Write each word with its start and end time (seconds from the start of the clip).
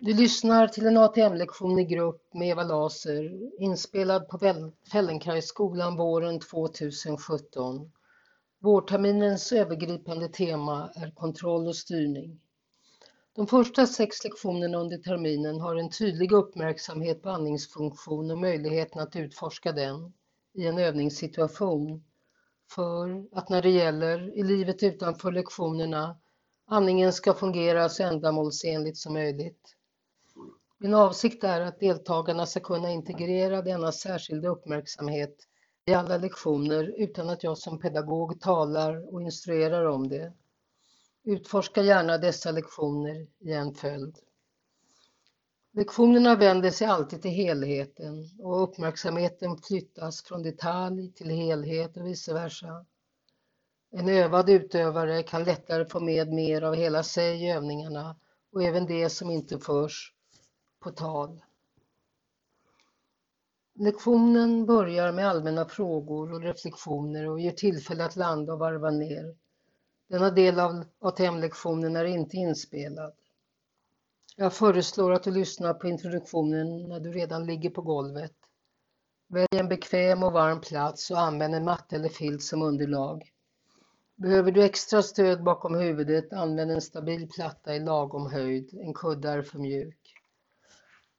Du 0.00 0.14
lyssnar 0.14 0.68
till 0.68 0.86
en 0.86 0.96
ATM-lektion 0.96 1.78
i 1.78 1.84
grupp 1.84 2.34
med 2.34 2.48
Eva 2.48 2.62
Laser 2.62 3.50
inspelad 3.62 4.28
på 4.28 4.38
Fällenkrajsskolan 4.92 5.96
våren 5.96 6.40
2017. 6.40 7.92
Vårterminens 8.58 9.52
övergripande 9.52 10.28
tema 10.28 10.90
är 10.94 11.10
kontroll 11.10 11.66
och 11.66 11.76
styrning. 11.76 12.40
De 13.32 13.46
första 13.46 13.86
sex 13.86 14.24
lektionerna 14.24 14.78
under 14.78 14.98
terminen 14.98 15.60
har 15.60 15.76
en 15.76 15.90
tydlig 15.90 16.32
uppmärksamhet 16.32 17.22
på 17.22 17.30
andningsfunktion 17.30 18.30
och 18.30 18.38
möjligheten 18.38 19.02
att 19.02 19.16
utforska 19.16 19.72
den 19.72 20.12
i 20.54 20.66
en 20.66 20.78
övningssituation. 20.78 22.04
För 22.70 23.24
att 23.32 23.48
när 23.48 23.62
det 23.62 23.70
gäller 23.70 24.38
i 24.38 24.42
livet 24.42 24.82
utanför 24.82 25.32
lektionerna 25.32 26.16
andningen 26.66 27.12
ska 27.12 27.34
fungera 27.34 27.88
så 27.88 28.02
ändamålsenligt 28.02 28.96
som 28.98 29.12
möjligt. 29.12 29.74
Min 30.80 30.94
avsikt 30.94 31.44
är 31.44 31.60
att 31.60 31.80
deltagarna 31.80 32.46
ska 32.46 32.60
kunna 32.60 32.90
integrera 32.90 33.62
denna 33.62 33.92
särskilda 33.92 34.48
uppmärksamhet 34.48 35.36
i 35.86 35.94
alla 35.94 36.16
lektioner 36.16 36.94
utan 36.96 37.28
att 37.28 37.44
jag 37.44 37.58
som 37.58 37.80
pedagog 37.80 38.40
talar 38.40 39.14
och 39.14 39.22
instruerar 39.22 39.84
om 39.84 40.08
det. 40.08 40.32
Utforska 41.24 41.82
gärna 41.82 42.18
dessa 42.18 42.50
lektioner 42.50 43.26
i 43.38 43.52
en 43.52 43.74
följd. 43.74 44.18
Lektionerna 45.72 46.36
vänder 46.36 46.70
sig 46.70 46.86
alltid 46.86 47.22
till 47.22 47.30
helheten 47.30 48.30
och 48.38 48.62
uppmärksamheten 48.62 49.58
flyttas 49.58 50.22
från 50.22 50.42
detalj 50.42 51.12
till 51.12 51.30
helhet 51.30 51.96
och 51.96 52.06
vice 52.06 52.34
versa. 52.34 52.86
En 53.90 54.08
övad 54.08 54.48
utövare 54.50 55.22
kan 55.22 55.44
lättare 55.44 55.84
få 55.84 56.00
med 56.00 56.32
mer 56.32 56.62
av 56.62 56.74
hela 56.74 57.02
sig 57.02 57.44
i 57.44 57.50
övningarna 57.50 58.16
och 58.52 58.62
även 58.62 58.86
det 58.86 59.10
som 59.10 59.30
inte 59.30 59.58
förs 59.58 60.14
på 60.80 60.90
tal. 60.90 61.42
Lektionen 63.74 64.66
börjar 64.66 65.12
med 65.12 65.28
allmänna 65.28 65.64
frågor 65.64 66.32
och 66.32 66.42
reflektioner 66.42 67.28
och 67.28 67.40
ger 67.40 67.52
tillfälle 67.52 68.04
att 68.04 68.16
landa 68.16 68.52
och 68.52 68.58
varva 68.58 68.90
ner. 68.90 69.36
Denna 70.08 70.30
del 70.30 70.60
av 70.60 70.84
ATM-lektionen 70.98 71.96
är 71.96 72.04
inte 72.04 72.36
inspelad. 72.36 73.14
Jag 74.36 74.52
föreslår 74.52 75.12
att 75.12 75.22
du 75.22 75.30
lyssnar 75.30 75.74
på 75.74 75.88
introduktionen 75.88 76.88
när 76.88 77.00
du 77.00 77.12
redan 77.12 77.46
ligger 77.46 77.70
på 77.70 77.82
golvet. 77.82 78.34
Välj 79.28 79.46
en 79.50 79.68
bekväm 79.68 80.22
och 80.22 80.32
varm 80.32 80.60
plats 80.60 81.10
och 81.10 81.20
använd 81.20 81.54
en 81.54 81.64
matta 81.64 81.96
eller 81.96 82.08
filt 82.08 82.42
som 82.42 82.62
underlag. 82.62 83.32
Behöver 84.16 84.52
du 84.52 84.64
extra 84.64 85.02
stöd 85.02 85.42
bakom 85.44 85.74
huvudet, 85.74 86.32
använd 86.32 86.70
en 86.70 86.80
stabil 86.80 87.28
platta 87.28 87.74
i 87.74 87.80
lagom 87.80 88.26
höjd. 88.26 88.78
En 88.82 88.94
kudde 88.94 89.28
är 89.28 89.42
för 89.42 89.58
mjuk. 89.58 90.14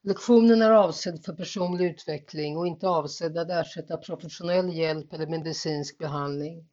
Lektionen 0.02 0.62
är 0.62 0.72
avsedd 0.72 1.26
för 1.26 1.34
personlig 1.34 1.86
utveckling 1.86 2.58
och 2.58 2.68
inte 2.68 2.88
avsedd 2.88 3.38
att 3.38 3.50
ersätta 3.50 3.98
professionell 3.98 4.74
hjälp 4.74 5.14
eller 5.14 5.28
medicinsk 5.28 5.98
behandling. 5.98 6.66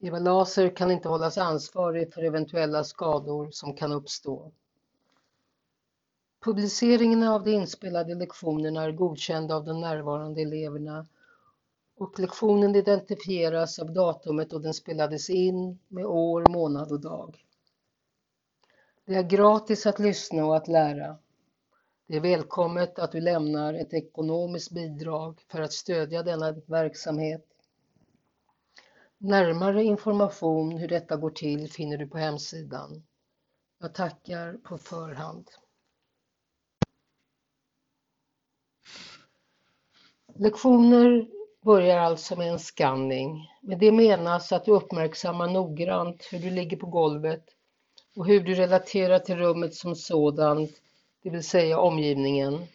Eva 0.00 0.18
Laser 0.18 0.76
kan 0.76 0.90
inte 0.90 1.08
hållas 1.08 1.38
ansvarig 1.38 2.14
för 2.14 2.22
eventuella 2.22 2.84
skador 2.84 3.48
som 3.50 3.76
kan 3.76 3.92
uppstå. 3.92 4.52
Publiceringen 6.44 7.22
av 7.22 7.44
de 7.44 7.50
inspelade 7.50 8.14
lektionerna 8.14 8.82
är 8.82 8.92
godkända 8.92 9.56
av 9.56 9.64
de 9.64 9.80
närvarande 9.80 10.42
eleverna 10.42 11.06
och 11.96 12.18
lektionen 12.18 12.76
identifieras 12.76 13.78
av 13.78 13.92
datumet 13.92 14.50
då 14.50 14.58
den 14.58 14.74
spelades 14.74 15.30
in 15.30 15.78
med 15.88 16.06
år, 16.06 16.44
månad 16.50 16.92
och 16.92 17.00
dag. 17.00 17.44
Det 19.04 19.14
är 19.14 19.22
gratis 19.22 19.86
att 19.86 19.98
lyssna 19.98 20.44
och 20.46 20.56
att 20.56 20.68
lära. 20.68 21.18
Det 22.10 22.16
är 22.16 22.20
välkommet 22.20 22.98
att 22.98 23.12
du 23.12 23.20
lämnar 23.20 23.74
ett 23.74 23.94
ekonomiskt 23.94 24.70
bidrag 24.70 25.40
för 25.48 25.60
att 25.60 25.72
stödja 25.72 26.22
denna 26.22 26.52
verksamhet. 26.52 27.46
Närmare 29.18 29.84
information 29.84 30.78
hur 30.78 30.88
detta 30.88 31.16
går 31.16 31.30
till 31.30 31.70
finner 31.70 31.96
du 31.98 32.06
på 32.06 32.18
hemsidan. 32.18 33.02
Jag 33.78 33.94
tackar 33.94 34.52
på 34.52 34.78
förhand. 34.78 35.50
Lektioner 40.34 41.28
börjar 41.62 41.98
alltså 41.98 42.36
med 42.36 42.52
en 42.52 42.58
scanning. 42.58 43.48
Med 43.62 43.78
det 43.78 43.92
menas 43.92 44.52
att 44.52 44.64
du 44.64 44.70
uppmärksammar 44.72 45.48
noggrant 45.48 46.28
hur 46.32 46.38
du 46.38 46.50
ligger 46.50 46.76
på 46.76 46.86
golvet 46.86 47.44
och 48.16 48.26
hur 48.26 48.40
du 48.40 48.54
relaterar 48.54 49.18
till 49.18 49.36
rummet 49.36 49.74
som 49.74 49.96
sådant 49.96 50.70
det 51.22 51.30
vill 51.30 51.44
säga 51.44 51.78
omgivningen. 51.78 52.66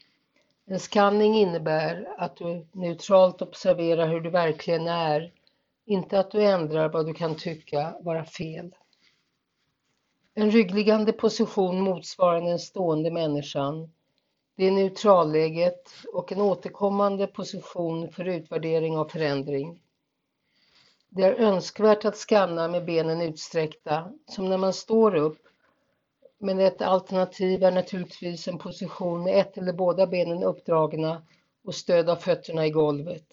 En 0.66 0.80
skanning 0.80 1.36
innebär 1.36 2.16
att 2.18 2.38
du 2.38 2.68
neutralt 2.72 3.42
observerar 3.42 4.08
hur 4.08 4.22
du 4.22 4.30
verkligen 4.30 4.88
är, 4.88 5.32
inte 5.86 6.20
att 6.20 6.32
du 6.32 6.44
ändrar 6.44 6.90
vad 6.90 7.06
du 7.06 7.14
kan 7.14 7.36
tycka 7.36 7.96
vara 8.02 8.26
fel. 8.26 8.76
En 10.34 10.52
ryggliggande 10.52 11.14
position 11.14 11.82
motsvarar 11.82 12.42
den 12.42 12.60
stående 12.60 13.12
människan. 13.12 13.92
Det 14.56 14.66
är 14.66 14.72
neutralläget 14.72 15.92
och 16.14 16.32
en 16.32 16.42
återkommande 16.42 17.28
position 17.28 18.12
för 18.12 18.26
utvärdering 18.26 18.98
av 18.98 19.06
förändring. 19.06 19.82
Det 21.10 21.24
är 21.24 21.34
önskvärt 21.34 22.06
att 22.06 22.18
skanna 22.18 22.68
med 22.68 22.86
benen 22.86 23.22
utsträckta, 23.22 24.12
som 24.28 24.50
när 24.50 24.58
man 24.58 24.74
står 24.74 25.16
upp 25.16 25.48
men 26.38 26.60
ett 26.60 26.82
alternativ 26.82 27.64
är 27.64 27.72
naturligtvis 27.72 28.48
en 28.48 28.58
position 28.58 29.24
med 29.24 29.40
ett 29.40 29.58
eller 29.58 29.74
båda 29.74 30.08
benen 30.08 30.44
uppdragna 30.44 31.22
och 31.64 31.76
stöd 31.76 32.10
av 32.10 32.16
fötterna 32.16 32.66
i 32.66 32.70
golvet. 32.70 33.26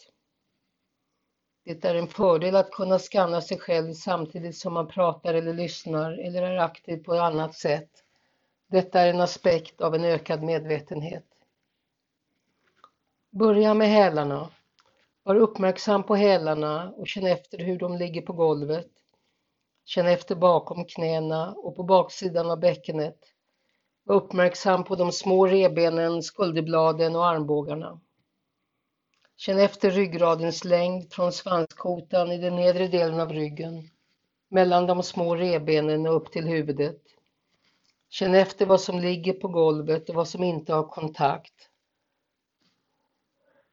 Det 1.64 1.84
är 1.84 1.94
en 1.94 2.08
fördel 2.08 2.56
att 2.56 2.70
kunna 2.70 2.98
skanna 2.98 3.40
sig 3.40 3.58
själv 3.58 3.94
samtidigt 3.94 4.56
som 4.56 4.72
man 4.72 4.88
pratar 4.88 5.34
eller 5.34 5.54
lyssnar 5.54 6.12
eller 6.12 6.42
är 6.42 6.58
aktiv 6.58 7.04
på 7.04 7.14
ett 7.14 7.20
annat 7.20 7.54
sätt. 7.54 7.90
Detta 8.66 9.00
är 9.00 9.10
en 9.10 9.20
aspekt 9.20 9.80
av 9.80 9.94
en 9.94 10.04
ökad 10.04 10.42
medvetenhet. 10.42 11.26
Börja 13.30 13.74
med 13.74 13.88
hälarna. 13.88 14.50
Var 15.22 15.34
uppmärksam 15.34 16.02
på 16.02 16.14
hälarna 16.14 16.90
och 16.90 17.08
känn 17.08 17.26
efter 17.26 17.58
hur 17.58 17.78
de 17.78 17.96
ligger 17.96 18.22
på 18.22 18.32
golvet. 18.32 18.91
Känn 19.84 20.06
efter 20.06 20.34
bakom 20.34 20.84
knäna 20.84 21.54
och 21.54 21.76
på 21.76 21.82
baksidan 21.82 22.50
av 22.50 22.60
bäckenet. 22.60 23.18
Var 24.04 24.16
uppmärksam 24.16 24.84
på 24.84 24.94
de 24.96 25.12
små 25.12 25.46
rebenen, 25.46 26.22
skulderbladen 26.22 27.16
och 27.16 27.26
armbågarna. 27.26 28.00
Känn 29.36 29.58
efter 29.58 29.90
ryggradens 29.90 30.64
längd 30.64 31.12
från 31.12 31.32
svanskotan 31.32 32.32
i 32.32 32.38
den 32.38 32.56
nedre 32.56 32.88
delen 32.88 33.20
av 33.20 33.32
ryggen, 33.32 33.90
mellan 34.48 34.86
de 34.86 35.02
små 35.02 35.36
rebenen 35.36 36.06
och 36.06 36.16
upp 36.16 36.32
till 36.32 36.44
huvudet. 36.44 37.02
Känn 38.08 38.34
efter 38.34 38.66
vad 38.66 38.80
som 38.80 39.00
ligger 39.00 39.32
på 39.32 39.48
golvet 39.48 40.08
och 40.08 40.14
vad 40.14 40.28
som 40.28 40.44
inte 40.44 40.74
har 40.74 40.88
kontakt. 40.88 41.54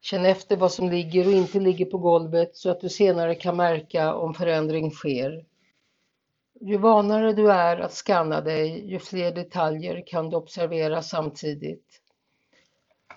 Känn 0.00 0.24
efter 0.24 0.56
vad 0.56 0.72
som 0.72 0.90
ligger 0.90 1.26
och 1.26 1.32
inte 1.32 1.60
ligger 1.60 1.86
på 1.86 1.98
golvet 1.98 2.56
så 2.56 2.70
att 2.70 2.80
du 2.80 2.88
senare 2.88 3.34
kan 3.34 3.56
märka 3.56 4.14
om 4.14 4.34
förändring 4.34 4.90
sker. 4.90 5.44
Ju 6.62 6.78
vanare 6.78 7.32
du 7.32 7.52
är 7.52 7.76
att 7.76 7.92
skanna 7.92 8.40
dig, 8.40 8.90
ju 8.90 8.98
fler 8.98 9.32
detaljer 9.32 10.06
kan 10.06 10.30
du 10.30 10.36
observera 10.36 11.02
samtidigt. 11.02 12.02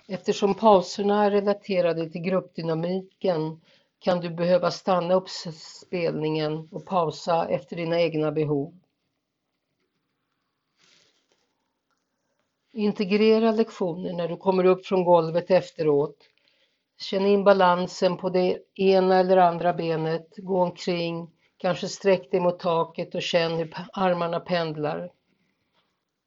Eftersom 0.08 0.54
pauserna 0.54 1.24
är 1.24 1.30
relaterade 1.30 2.10
till 2.10 2.20
gruppdynamiken 2.20 3.60
kan 3.98 4.20
du 4.20 4.30
behöva 4.30 4.70
stanna 4.70 5.14
upp 5.14 5.28
spelningen 5.28 6.68
och 6.72 6.86
pausa 6.86 7.48
efter 7.48 7.76
dina 7.76 8.00
egna 8.00 8.32
behov. 8.32 8.74
Integrera 12.72 13.52
lektionen 13.52 14.16
när 14.16 14.28
du 14.28 14.36
kommer 14.36 14.64
upp 14.64 14.86
från 14.86 15.04
golvet 15.04 15.50
efteråt. 15.50 16.16
Känn 16.98 17.26
in 17.26 17.44
balansen 17.44 18.16
på 18.16 18.28
det 18.28 18.58
ena 18.74 19.18
eller 19.18 19.36
andra 19.36 19.72
benet, 19.72 20.28
gå 20.36 20.62
omkring, 20.62 21.30
Kanske 21.64 21.88
sträck 21.88 22.30
dig 22.30 22.40
mot 22.40 22.58
taket 22.58 23.14
och 23.14 23.22
känn 23.22 23.52
hur 23.52 23.74
armarna 23.92 24.40
pendlar. 24.40 25.12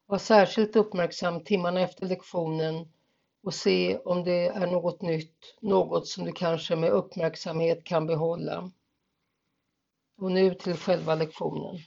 Var 0.06 0.18
särskilt 0.18 0.76
uppmärksam 0.76 1.44
timmarna 1.44 1.82
efter 1.82 2.06
lektionen 2.06 2.92
och 3.44 3.54
se 3.54 3.98
om 3.98 4.24
det 4.24 4.48
är 4.48 4.68
något 4.68 5.02
nytt, 5.02 5.58
något 5.62 6.08
som 6.08 6.26
du 6.26 6.32
kanske 6.32 6.76
med 6.76 6.90
uppmärksamhet 6.90 7.84
kan 7.84 8.08
behålla. 8.08 8.72
Och 10.18 10.32
nu 10.32 10.54
till 10.54 10.78
själva 10.78 11.16
lektionen. 11.16 11.78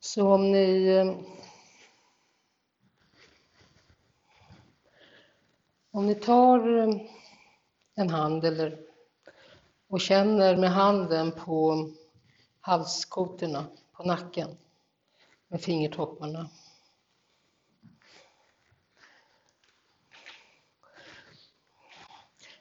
Så 0.00 0.32
om 0.32 0.52
ni 0.52 0.86
eh, 0.86 1.41
Om 5.94 6.06
ni 6.06 6.14
tar 6.14 6.78
eh, 6.78 6.94
en 7.94 8.10
hand 8.10 8.44
eller, 8.44 8.78
och 9.88 10.00
känner 10.00 10.56
med 10.56 10.70
handen 10.70 11.32
på 11.32 11.88
halskotorna 12.60 13.64
på 13.92 14.02
nacken 14.02 14.48
med 15.48 15.60
fingertopparna. 15.60 16.50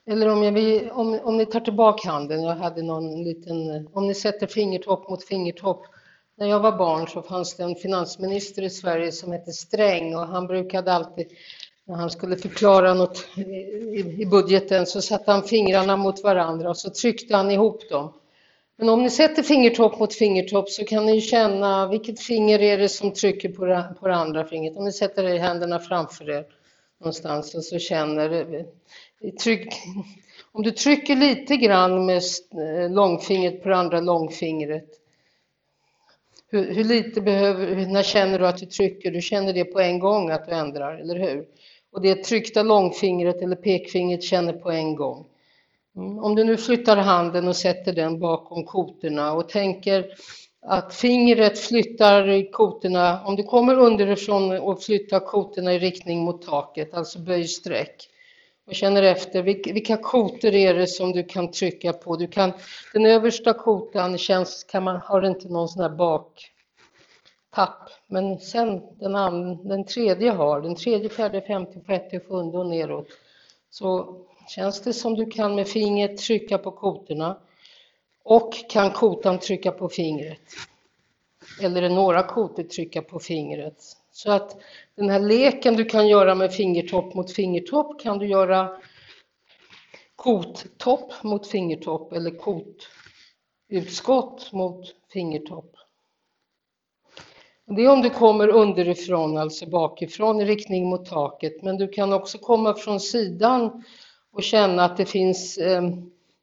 Eller 0.06 0.30
om, 0.30 0.44
jag 0.44 0.98
om, 0.98 1.20
om 1.24 1.38
ni 1.38 1.46
tar 1.46 1.60
tillbaka 1.60 2.10
handen, 2.10 2.44
jag 2.44 2.56
hade 2.56 2.82
någon 2.82 3.24
liten, 3.24 3.72
eh, 3.72 3.82
om 3.94 4.08
ni 4.08 4.16
sätter 4.16 4.48
fingertopp 4.48 5.10
mot 5.10 5.24
fingertopp. 5.24 5.86
När 6.36 6.48
jag 6.48 6.60
var 6.60 6.78
barn 6.78 7.08
så 7.08 7.22
fanns 7.22 7.56
det 7.56 7.64
en 7.64 7.76
finansminister 7.76 8.62
i 8.62 8.70
Sverige 8.70 9.12
som 9.12 9.32
hette 9.32 9.52
Sträng 9.52 10.16
och 10.16 10.28
han 10.28 10.48
brukade 10.48 10.94
alltid, 10.94 11.28
när 11.88 11.96
han 11.96 12.10
skulle 12.10 12.38
förklara 12.38 12.94
något 12.94 13.38
i, 14.18 14.26
budgeten 14.26 14.86
så 14.86 15.02
satte 15.02 15.32
han 15.32 15.44
fingrarna 15.44 15.98
mot 15.98 16.24
varandra 16.24 16.70
och 16.70 16.78
så 16.78 16.90
tryckte 16.90 17.36
han 17.36 17.52
ihop 17.52 17.90
dem. 17.90 18.14
Men 18.78 18.90
om 18.90 19.04
ni 19.04 19.10
sätter 19.10 19.44
fingertopp 19.44 20.00
mot 20.00 20.14
fingertopp 20.14 20.70
så 20.70 20.84
kan 20.84 21.06
ni 21.06 21.22
känna 21.22 21.88
vilket 21.88 22.20
finger 22.20 22.62
är 22.62 22.78
det 22.78 22.90
som 22.90 23.14
trycker 23.14 23.50
på 23.50 23.66
det, 23.66 23.96
på 24.00 24.08
det 24.08 24.16
andra 24.16 24.46
fingret. 24.46 24.78
Om 24.78 24.86
ni 24.86 24.92
sätter 24.92 25.38
händerna 25.38 25.80
framför 25.80 26.30
er 26.30 26.46
någonstans 27.00 27.56
och 27.56 27.64
så 27.64 27.80
känner 27.80 28.56
eh, 28.56 28.66
tryck, 29.44 29.74
om 30.52 30.64
du 30.64 30.72
trycker 30.72 31.16
lite 31.16 31.58
grann 31.58 32.06
med 32.06 32.22
eh, 32.54 32.92
långfingret 32.92 33.64
på 33.64 33.70
det 33.70 33.76
andra 33.76 34.00
långfingret. 34.00 35.01
Hur, 36.54 36.74
hur, 36.74 36.84
lite 36.84 37.22
behöver, 37.22 37.86
när 37.86 38.04
känner 38.04 38.40
du 38.40 38.48
att 38.48 38.58
du 38.58 38.66
trycker? 38.66 39.12
Du 39.12 39.22
känner 39.22 39.54
det 39.54 39.66
på 39.66 39.80
en 39.80 40.00
gång 40.00 40.30
att 40.30 40.46
du 40.46 40.52
ändrar, 40.52 40.98
eller 40.98 41.16
hur? 41.16 41.46
Och 41.92 42.02
det 42.02 42.16
tryckta 42.16 42.64
långfingret 42.64 43.42
eller 43.42 43.56
pekfingret 43.56 44.24
känner 44.24 44.54
på 44.54 44.72
en 44.72 44.96
gång. 44.96 45.26
Mm, 45.96 46.20
om 46.20 46.36
du 46.36 46.44
nu 46.44 46.58
flyttar 46.58 46.98
handen 46.98 47.48
och 47.48 47.56
sätter 47.56 47.94
den 47.94 48.20
bakom 48.20 48.66
kotorna 48.66 49.34
och 49.34 49.50
tänker 49.50 50.06
att 50.62 50.94
fingret 50.94 51.60
flyttar 51.60 52.52
kotorna, 52.52 53.26
om 53.26 53.36
du 53.36 53.44
kommer 53.44 53.80
underifrån 53.80 54.52
och 54.52 54.84
flyttar 54.84 55.20
kotorna 55.20 55.74
i 55.74 55.80
riktning 55.80 56.20
mot 56.20 56.46
taket, 56.46 56.94
alltså 56.94 57.20
böj 57.20 57.48
streck 57.48 58.08
och 58.72 58.76
känner 58.76 59.04
efter 59.04 59.42
vilka 59.74 59.98
kotor 59.98 60.54
är 60.54 60.74
det 60.74 60.88
som 60.88 61.12
du 61.12 61.24
kan 61.24 61.52
trycka 61.52 61.94
på. 61.94 62.16
Du 62.16 62.28
kan, 62.28 62.54
den 62.94 63.06
översta 63.06 63.54
kotan 63.54 64.18
känns, 64.18 64.64
kan 64.64 64.84
man, 64.84 64.96
har 64.96 65.26
inte 65.26 65.50
någon 65.50 65.70
sån 65.70 65.82
här 65.82 65.90
baktapp, 65.90 66.50
men 68.08 68.40
sen 68.40 68.82
den, 69.00 69.16
and, 69.16 69.68
den 69.70 69.86
tredje 69.86 70.32
har, 70.32 70.62
den 70.62 70.76
tredje, 70.76 71.10
fjärde, 71.10 71.42
femte, 71.42 71.80
sjätte, 71.88 72.20
sjunde 72.20 72.58
och 72.58 72.66
neråt. 72.66 73.08
Så 73.70 74.18
känns 74.48 74.82
det 74.82 74.94
som 74.94 75.16
du 75.16 75.26
kan 75.26 75.56
med 75.56 75.68
fingret 75.68 76.18
trycka 76.18 76.58
på 76.58 76.72
kotorna 76.72 77.38
och 78.24 78.54
kan 78.70 78.92
kotan 78.92 79.40
trycka 79.40 79.72
på 79.72 79.90
fingret. 79.90 80.42
Eller 81.62 81.90
några 81.90 82.24
kotor 82.24 82.64
trycka 82.64 83.02
på 83.02 83.20
fingret. 83.20 83.98
Så 84.12 84.32
att 84.32 84.62
den 84.96 85.10
här 85.10 85.20
leken 85.20 85.76
du 85.76 85.86
kan 85.86 86.08
göra 86.08 86.36
med 86.36 86.54
fingertopp 86.54 87.14
mot 87.14 87.32
fingertopp 87.32 88.02
kan 88.02 88.18
du 88.18 88.28
göra 88.28 88.70
kottopp 90.16 91.24
mot 91.24 91.48
fingertopp 91.48 92.14
eller 92.14 92.32
kotutskott 93.70 94.52
mot 94.52 94.96
fingertopp. 95.14 95.76
Det 97.66 97.82
är 97.82 97.90
om 97.90 98.02
du 98.02 98.10
kommer 98.10 98.48
underifrån, 98.48 99.38
alltså 99.38 99.70
bakifrån 99.70 100.42
i 100.42 100.46
riktning 100.46 100.90
mot 100.90 101.06
taket, 101.06 101.64
men 101.64 101.78
du 101.78 101.88
kan 101.88 102.14
också 102.14 102.38
komma 102.38 102.74
från 102.74 103.00
sidan 103.00 103.84
och 104.32 104.44
känna 104.44 104.86
att 104.86 104.98
det 104.98 105.06
finns, 105.06 105.58
eh, 105.58 105.84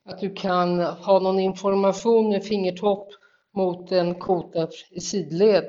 att 0.04 0.20
du 0.20 0.34
kan 0.34 0.80
ha 0.80 1.20
någon 1.20 1.38
information 1.38 2.28
med 2.28 2.44
fingertopp 2.44 3.08
mot 3.54 3.92
en 3.92 4.14
kota 4.14 4.68
i 4.90 5.00
sidled 5.00 5.64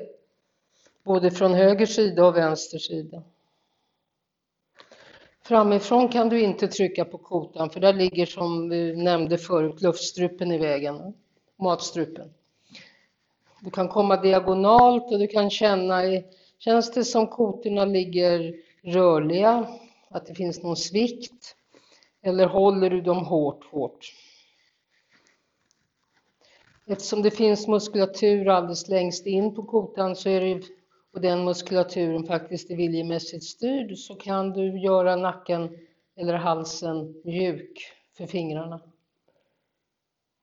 både 1.04 1.30
från 1.30 1.54
höger 1.54 1.86
sida 1.86 2.26
och 2.26 2.36
vänster 2.36 2.78
sida. 2.78 3.22
Framifrån 5.42 6.08
kan 6.08 6.28
du 6.28 6.40
inte 6.40 6.68
trycka 6.68 7.04
på 7.04 7.18
kotan 7.18 7.70
för 7.70 7.80
där 7.80 7.92
ligger 7.92 8.26
som 8.26 8.68
vi 8.68 8.96
nämnde 8.96 9.38
förut 9.38 9.82
luftstrupen 9.82 10.52
i 10.52 10.58
vägen, 10.58 11.14
matstrupen. 11.56 12.30
Du 13.60 13.70
kan 13.70 13.88
komma 13.88 14.16
diagonalt 14.16 15.12
och 15.12 15.18
du 15.18 15.26
kan 15.26 15.50
känna, 15.50 16.02
känns 16.58 16.92
det 16.92 17.04
som 17.04 17.26
kotorna 17.26 17.84
ligger 17.84 18.54
rörliga, 18.82 19.66
att 20.08 20.26
det 20.26 20.34
finns 20.34 20.62
någon 20.62 20.76
svikt 20.76 21.56
eller 22.22 22.46
håller 22.46 22.90
du 22.90 23.00
dem 23.00 23.24
hårt, 23.24 23.64
hårt? 23.64 24.12
Eftersom 26.86 27.22
det 27.22 27.30
finns 27.30 27.68
muskulatur 27.68 28.48
alldeles 28.48 28.88
längst 28.88 29.26
in 29.26 29.54
på 29.54 29.62
kotan 29.62 30.16
så 30.16 30.28
är 30.28 30.40
det 30.40 30.62
och 31.12 31.20
den 31.20 31.44
muskulaturen 31.44 32.24
faktiskt 32.24 32.70
är 32.70 32.76
viljemässigt 32.76 33.44
styrd 33.44 33.98
så 33.98 34.14
kan 34.14 34.50
du 34.50 34.80
göra 34.80 35.16
nacken 35.16 35.78
eller 36.16 36.34
halsen 36.34 37.14
mjuk 37.24 37.92
för 38.16 38.26
fingrarna. 38.26 38.80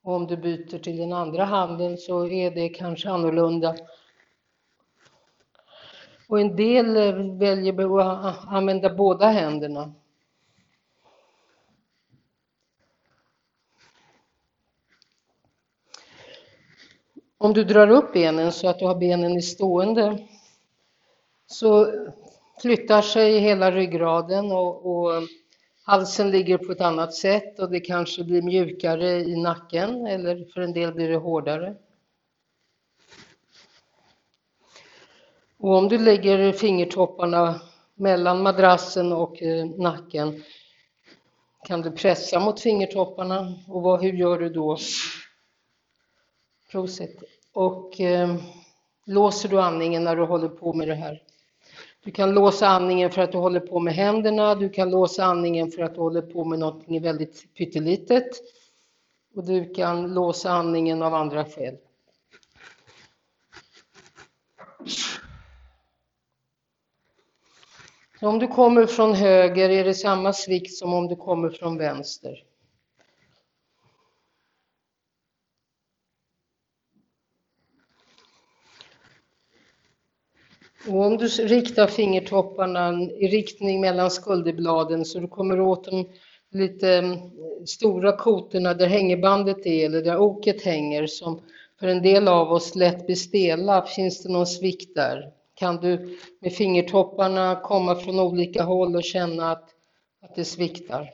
Och 0.03 0.13
om 0.13 0.27
du 0.27 0.37
byter 0.37 0.79
till 0.79 0.97
den 0.97 1.13
andra 1.13 1.43
handen 1.43 1.97
så 1.97 2.27
är 2.27 2.51
det 2.51 2.69
kanske 2.69 3.09
annorlunda. 3.09 3.75
Och 6.27 6.39
en 6.39 6.55
del 6.55 6.97
eh, 6.97 7.37
väljer 7.37 7.99
att 8.01 8.47
använda 8.47 8.95
båda 8.95 9.27
händerna. 9.27 9.93
Om 17.37 17.53
du 17.53 17.63
drar 17.63 17.89
upp 17.89 18.13
benen 18.13 18.51
så 18.51 18.67
att 18.67 18.79
du 18.79 18.85
har 18.85 18.95
benen 18.95 19.37
i 19.37 19.41
stående 19.41 20.27
så 21.47 21.93
flyttar 22.61 23.01
sig 23.01 23.39
hela 23.39 23.71
ryggraden 23.71 24.51
och, 24.51 24.85
och, 24.85 25.23
halsen 25.83 26.31
ligger 26.31 26.57
på 26.57 26.71
ett 26.71 26.81
annat 26.81 27.13
sätt 27.13 27.59
och 27.59 27.71
det 27.71 27.79
kanske 27.79 28.23
blir 28.23 28.41
mjukare 28.41 29.19
i 29.19 29.35
nacken 29.35 30.07
eller 30.07 30.45
för 30.53 30.61
en 30.61 30.73
del 30.73 30.93
blir 30.93 31.09
det 31.09 31.17
hårdare. 31.17 31.75
Och 35.57 35.77
om 35.77 35.87
du 35.89 35.97
lägger 35.97 36.51
fingertopparna 36.51 37.61
mellan 37.95 38.43
madrassen 38.43 39.11
och 39.11 39.43
eh, 39.43 39.65
nacken 39.65 40.43
kan 41.67 41.81
du 41.81 41.91
pressa 41.91 42.39
mot 42.39 42.59
fingertopparna 42.59 43.53
och 43.67 43.81
vad, 43.81 44.01
hur 44.01 44.13
gör 44.13 44.39
du 44.39 44.49
då? 44.49 44.77
Prosit. 46.71 47.23
Och 47.53 48.01
eh, 48.01 48.35
låser 49.05 49.49
du 49.49 49.61
andningen 49.61 50.03
när 50.03 50.15
du 50.15 50.23
håller 50.23 50.49
på 50.49 50.73
med 50.73 50.87
det 50.87 50.95
här? 50.95 51.26
Du 52.07 52.11
kan 52.11 52.33
låsa 52.33 52.67
andningen 52.67 53.11
för 53.11 53.21
att 53.21 53.31
du 53.31 53.37
håller 53.37 53.59
på 53.59 53.79
med 53.79 53.93
händerna, 53.93 54.55
du 54.55 54.69
kan 54.69 54.89
låsa 54.89 55.23
andningen 55.23 55.71
för 55.71 55.81
att 55.81 55.95
du 55.95 56.01
håller 56.01 56.21
på 56.21 56.45
med 56.45 56.59
något 56.59 56.83
väldigt 56.87 57.53
pyttelitet 57.53 58.27
och 59.35 59.45
du 59.45 59.73
kan 59.73 60.13
låsa 60.13 60.51
andningen 60.51 61.01
av 61.01 61.13
andra 61.13 61.45
skäl. 61.45 61.77
om 68.21 68.39
du 68.39 68.47
kommer 68.47 68.85
från 68.85 69.13
höger 69.13 69.69
är 69.69 69.83
det 69.83 69.93
samma 69.93 70.33
svikt 70.33 70.73
som 70.73 70.93
om 70.93 71.07
du 71.07 71.15
kommer 71.15 71.49
från 71.49 71.77
vänster. 71.77 72.46
Och 80.89 81.05
om 81.05 81.17
du 81.17 81.27
riktar 81.27 81.87
fingertopparna 81.87 83.01
i 83.19 83.27
riktning 83.27 83.81
mellan 83.81 84.11
skulderbladen 84.11 85.05
så 85.05 85.19
du 85.19 85.27
kommer 85.27 85.59
åt 85.61 85.85
de 85.85 86.09
lite 86.51 86.93
mm, 86.93 87.17
stora 87.65 88.17
kotorna 88.17 88.73
där 88.73 88.87
hängebandet 88.87 89.65
är 89.65 89.85
eller 89.85 90.01
där 90.01 90.17
oket 90.17 90.61
hänger 90.61 91.07
som 91.07 91.41
för 91.79 91.87
en 91.87 92.01
del 92.01 92.27
av 92.27 92.51
oss 92.51 92.75
lätt 92.75 93.05
blir 93.05 93.15
stela. 93.15 93.85
Finns 93.85 94.23
det 94.23 94.29
någon 94.29 94.47
svikt 94.47 94.95
där? 94.95 95.31
Kan 95.53 95.77
du 95.77 96.17
med 96.41 96.53
fingertopparna 96.53 97.59
komma 97.63 97.95
från 97.95 98.19
olika 98.19 98.63
håll 98.63 98.95
och 98.95 99.03
känna 99.03 99.51
att, 99.51 99.69
att 100.21 100.35
det 100.35 100.45
sviktar? 100.45 101.09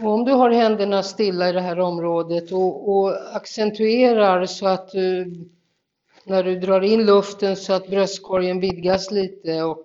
Och 0.00 0.12
om 0.12 0.24
du 0.24 0.32
har 0.32 0.50
händerna 0.50 1.02
stilla 1.02 1.48
i 1.48 1.52
det 1.52 1.60
här 1.60 1.80
området 1.80 2.52
och, 2.52 2.88
och 2.88 3.36
accentuerar 3.36 4.46
så 4.46 4.66
att 4.66 4.92
du, 4.92 5.34
när 6.24 6.42
du 6.42 6.60
drar 6.60 6.80
in 6.80 7.06
luften 7.06 7.56
så 7.56 7.72
att 7.72 7.88
bröstkorgen 7.88 8.60
vidgas 8.60 9.10
lite 9.10 9.62
och 9.62 9.84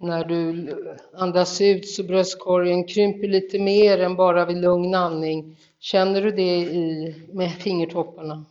när 0.00 0.24
du 0.24 0.74
andas 1.14 1.60
ut 1.60 1.88
så 1.88 2.02
bröstkorgen 2.02 2.84
krymper 2.84 3.28
lite 3.28 3.58
mer 3.58 4.00
än 4.00 4.16
bara 4.16 4.44
vid 4.44 4.56
lugn 4.56 4.94
andning. 4.94 5.56
Känner 5.80 6.22
du 6.22 6.30
det 6.30 6.56
i, 6.56 7.14
med 7.32 7.52
fingertopparna? 7.52 8.44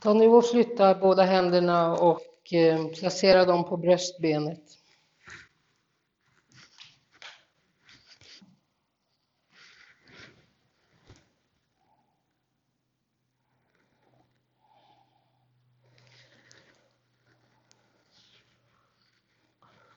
Ta 0.00 0.14
nu 0.14 0.26
och 0.28 0.46
flytta 0.46 0.94
båda 0.94 1.22
händerna 1.22 1.96
och 1.96 2.52
eh, 2.52 2.86
placera 2.88 3.44
dem 3.44 3.64
på 3.64 3.76
bröstbenet. 3.76 4.62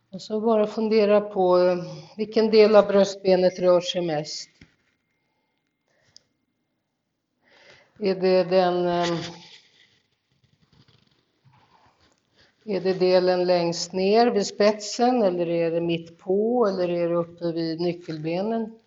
Och 0.09 0.21
så 0.21 0.41
bara 0.41 0.67
fundera 0.67 1.21
på 1.21 1.57
eh, 1.57 1.77
vilken 2.17 2.51
del 2.51 2.75
av 2.75 2.87
bröstbenet 2.87 3.59
rör 3.59 3.81
sig 3.81 4.01
mest. 4.01 4.49
Är 7.99 8.15
det 8.15 8.43
den 8.43 8.85
eh, 8.87 9.19
är 12.65 12.81
det 12.81 12.93
delen 12.93 13.45
längst 13.45 13.93
ner 13.93 14.27
vid 14.27 14.47
spetsen 14.47 15.21
eller 15.21 15.49
är 15.49 15.71
det 15.71 15.81
mitt 15.81 16.17
på 16.17 16.67
eller 16.67 16.89
är 16.89 17.09
det 17.09 17.15
uppe 17.15 17.51
vid 17.51 17.81
nyckelbenen? 17.81 18.79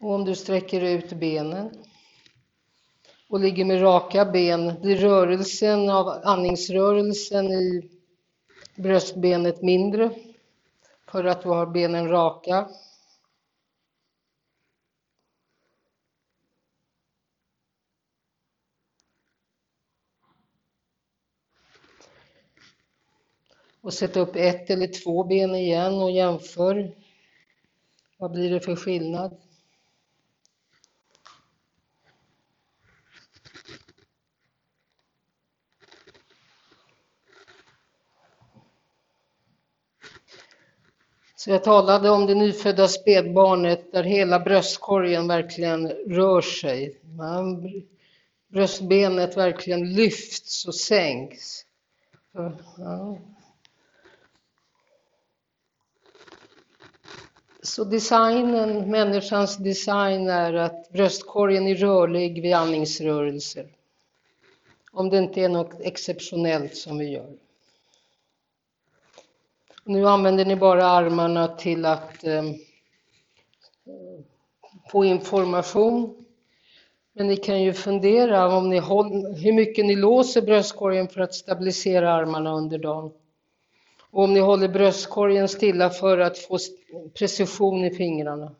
Och 0.00 0.10
om 0.10 0.24
du 0.24 0.34
sträcker 0.34 0.80
ut 0.80 1.12
benen 1.12 1.70
och 3.28 3.40
ligger 3.40 3.64
med 3.64 3.82
raka 3.82 4.24
ben 4.24 4.74
blir 4.82 4.96
rörelsen 4.96 5.90
av 5.90 6.08
andningsrörelsen 6.24 7.46
i 7.46 7.90
bröstbenet 8.74 9.62
mindre 9.62 10.10
för 11.06 11.24
att 11.24 11.42
du 11.42 11.48
har 11.48 11.66
benen 11.66 12.08
raka. 12.08 12.68
Och 23.80 23.94
sätt 23.94 24.16
upp 24.16 24.36
ett 24.36 24.70
eller 24.70 24.86
två 24.86 25.24
ben 25.24 25.54
igen 25.54 25.94
och 25.94 26.10
jämför. 26.10 26.94
Vad 28.18 28.30
blir 28.30 28.50
det 28.50 28.60
för 28.60 28.76
skillnad? 28.76 29.36
Så 41.36 41.50
jag 41.50 41.64
talade 41.64 42.10
om 42.10 42.26
det 42.26 42.34
nyfödda 42.34 42.88
spädbarnet 42.88 43.92
där 43.92 44.02
hela 44.02 44.40
bröstkorgen 44.40 45.28
verkligen 45.28 45.88
rör 45.88 46.40
sig. 46.40 47.00
Bröstbenet 48.48 49.36
verkligen 49.36 49.92
lyfts 49.92 50.66
och 50.66 50.74
sänks. 50.74 51.64
Ja. 52.76 53.18
Så 57.62 57.84
designen, 57.84 58.90
människans 58.90 59.56
design 59.56 60.28
är 60.28 60.54
att 60.54 60.92
bröstkorgen 60.92 61.66
är 61.66 61.74
rörlig 61.74 62.42
vid 62.42 62.54
andningsrörelser. 62.54 63.66
Om 64.92 65.10
det 65.10 65.18
inte 65.18 65.40
är 65.40 65.48
något 65.48 65.80
exceptionellt 65.80 66.76
som 66.76 66.98
vi 66.98 67.08
gör. 67.08 67.36
Nu 69.84 70.06
använder 70.06 70.44
ni 70.44 70.56
bara 70.56 70.86
armarna 70.86 71.48
till 71.48 71.84
att 71.84 72.24
eh, 72.24 72.44
få 74.90 75.04
information. 75.04 76.24
Men 77.12 77.26
ni 77.26 77.36
kan 77.36 77.62
ju 77.62 77.72
fundera 77.72 78.56
om 78.56 78.70
ni 78.70 78.78
håller, 78.78 79.36
hur 79.36 79.52
mycket 79.52 79.86
ni 79.86 79.96
låser 79.96 80.42
bröstkorgen 80.42 81.08
för 81.08 81.20
att 81.20 81.34
stabilisera 81.34 82.12
armarna 82.12 82.52
under 82.52 82.78
dagen. 82.78 83.12
Och 84.10 84.24
om 84.24 84.34
ni 84.34 84.40
håller 84.40 84.68
bröstkorgen 84.68 85.48
stilla 85.48 85.90
för 85.90 86.18
att 86.18 86.38
få 86.38 86.58
precision 87.18 87.84
i 87.84 87.90
fingrarna. 87.94 88.54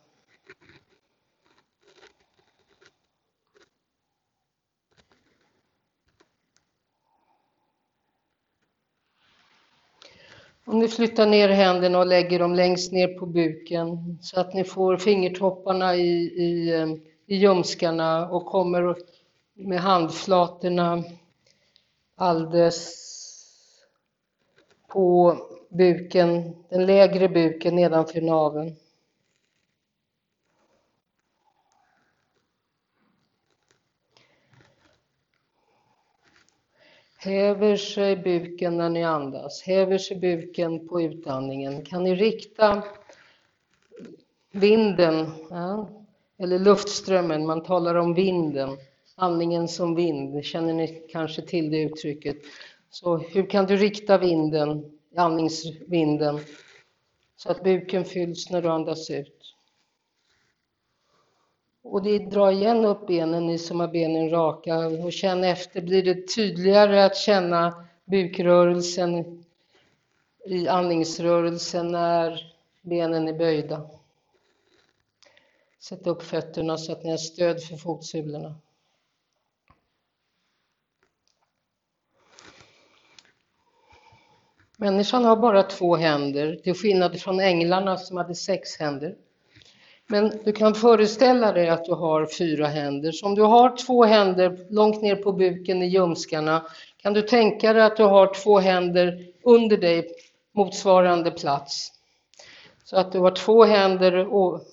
Om 10.65 10.79
ni 10.79 10.89
flyttar 10.89 11.27
ner 11.27 11.49
händerna 11.49 11.99
och 11.99 12.07
lägger 12.07 12.39
dem 12.39 12.55
längst 12.55 12.93
ner 12.93 13.09
på 13.19 13.27
buken 13.27 14.19
så 14.23 14.41
att 14.41 14.55
ni 14.55 14.65
får 14.65 14.97
fingertopparna 14.97 15.97
i, 15.97 16.11
i, 16.21 16.75
eh, 16.75 16.89
i 17.27 17.37
ljumskarna 17.37 18.29
och 18.29 18.47
kommer 18.47 18.97
med 19.55 19.81
handflatorna 19.81 21.05
alldeles 22.17 23.10
på 24.91 25.37
buken, 25.69 26.57
den 26.69 26.87
lägre 26.87 27.29
buken 27.29 27.77
nedanför 27.77 28.21
naveln. 28.21 28.77
Häver 37.19 37.77
sig 37.77 38.17
buken 38.17 38.77
när 38.77 38.89
ni 38.89 39.05
andas, 39.05 39.63
häver 39.63 39.99
sig 39.99 40.17
buken 40.17 40.89
på 40.89 41.01
utandningen. 41.01 41.85
Kan 41.85 42.05
ni 42.05 42.15
rikta 42.15 42.83
vinden, 44.53 45.31
ja, 45.51 45.89
eller 46.39 46.59
luftströmmen, 46.59 47.47
man 47.47 47.63
talar 47.63 47.95
om 47.95 48.15
vinden, 48.15 48.77
andningen 49.17 49.69
som 49.69 49.95
vind, 49.95 50.45
känner 50.45 50.75
ni 50.75 50.87
kanske 51.09 51.43
till 51.43 51.71
det 51.71 51.83
uttrycket. 51.83 52.37
Så 52.91 53.17
hur 53.17 53.51
kan 53.51 53.67
du 53.67 53.77
rikta 53.77 54.19
vinden, 54.19 54.99
andningsvinden, 55.17 56.41
så 57.37 57.51
att 57.51 57.65
buken 57.65 58.05
fylls 58.05 58.51
när 58.51 58.63
du 58.63 58.69
andas 58.69 59.11
ut? 59.11 59.55
Och 61.83 62.03
det 62.03 62.19
drar 62.19 62.51
igen 62.51 62.85
upp 62.85 63.07
benen, 63.07 63.47
ni 63.47 63.59
som 63.59 63.81
har 63.81 63.89
benen 63.89 64.31
raka, 64.31 64.77
och 64.87 65.13
känn 65.13 65.45
efter, 65.45 65.81
blir 65.81 66.03
det 66.03 66.35
tydligare 66.35 67.05
att 67.05 67.17
känna 67.17 67.85
bukrörelsen 68.05 69.45
i 70.47 70.69
andningsrörelsen 70.69 71.89
när 71.89 72.53
benen 72.83 73.29
är 73.29 73.33
böjda. 73.33 73.91
Sätt 75.81 76.07
upp 76.07 76.23
fötterna 76.23 76.79
så 76.79 76.93
att 76.93 77.05
ni 77.05 77.11
har 77.11 77.19
stöd 77.19 77.63
för 77.63 77.77
fotsulorna. 77.77 78.55
Människan 84.81 85.25
har 85.25 85.37
bara 85.37 85.63
två 85.63 85.97
händer, 85.97 86.57
till 86.57 86.75
skillnad 86.75 87.21
från 87.21 87.41
änglarna 87.41 87.97
som 87.97 88.17
hade 88.17 88.35
sex 88.35 88.77
händer. 88.79 89.15
Men 90.07 90.33
du 90.45 90.53
kan 90.53 90.75
föreställa 90.75 91.53
dig 91.53 91.69
att 91.69 91.85
du 91.85 91.93
har 91.93 92.27
fyra 92.39 92.67
händer. 92.67 93.13
Så 93.13 93.27
om 93.27 93.35
du 93.35 93.43
har 93.43 93.77
två 93.77 94.05
händer 94.05 94.67
långt 94.71 95.03
ner 95.03 95.17
på 95.17 95.33
buken 95.33 95.83
i 95.83 95.87
ljumskarna 95.87 96.67
kan 96.97 97.13
du 97.13 97.23
tänka 97.23 97.73
dig 97.73 97.83
att 97.83 97.97
du 97.97 98.03
har 98.03 98.35
två 98.35 98.59
händer 98.59 99.27
under 99.43 99.77
dig 99.77 100.09
motsvarande 100.53 101.31
plats. 101.31 101.93
Så 102.85 102.97
att 102.97 103.13
du 103.13 103.19
har 103.19 103.31
två 103.31 103.65
händer 103.65 104.29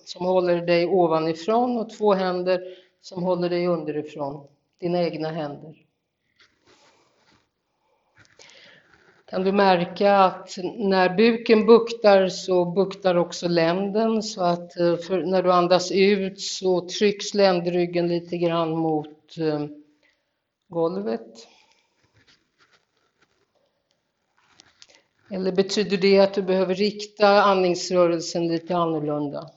som 0.06 0.26
håller 0.26 0.62
dig 0.62 0.88
ovanifrån 0.88 1.78
och 1.78 1.90
två 1.90 2.14
händer 2.14 2.62
som 3.02 3.24
håller 3.24 3.50
dig 3.50 3.68
underifrån, 3.68 4.48
dina 4.80 5.04
egna 5.04 5.30
händer. 5.30 5.87
Kan 9.30 9.44
du 9.44 9.52
märka 9.52 10.18
att 10.18 10.58
när 10.78 11.16
buken 11.16 11.66
buktar 11.66 12.30
så 12.30 12.66
buktar 12.66 13.16
också 13.16 13.48
länden 13.48 14.24
så 14.24 14.44
att 14.44 14.80
eh, 14.80 14.96
när 15.10 15.44
du 15.44 15.52
andas 15.52 15.92
ut 15.92 16.42
så 16.42 16.88
trycks 16.88 17.34
ländryggen 17.34 18.08
lite 18.08 18.38
grann 18.38 18.78
mot 18.78 19.38
eh, 19.38 19.66
golvet. 20.70 21.48
Eller 25.30 25.52
betyder 25.52 25.98
det 25.98 26.20
att 26.20 26.34
du 26.34 26.42
behöver 26.42 26.76
rikta 26.76 27.28
andningsrörelsen 27.28 28.48
lite 28.48 28.76
annorlunda? 28.76 29.50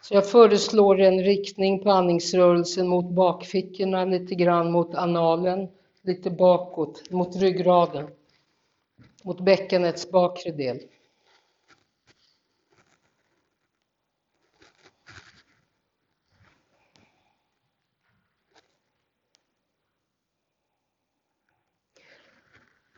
Så 0.00 0.14
jag 0.14 0.30
föreslår 0.30 1.00
en 1.00 1.22
riktning 1.22 1.82
på 1.82 1.90
andningsrörelsen 1.90 2.88
mot 2.88 3.10
bakfickorna, 3.10 4.04
lite 4.04 4.34
grann 4.34 4.72
mot 4.72 4.94
analen 4.94 5.68
lite 6.06 6.30
bakåt 6.30 7.10
mot 7.10 7.36
ryggraden, 7.36 8.08
mot 9.24 9.40
bäckenets 9.40 10.10
bakre 10.10 10.50
del. 10.50 10.80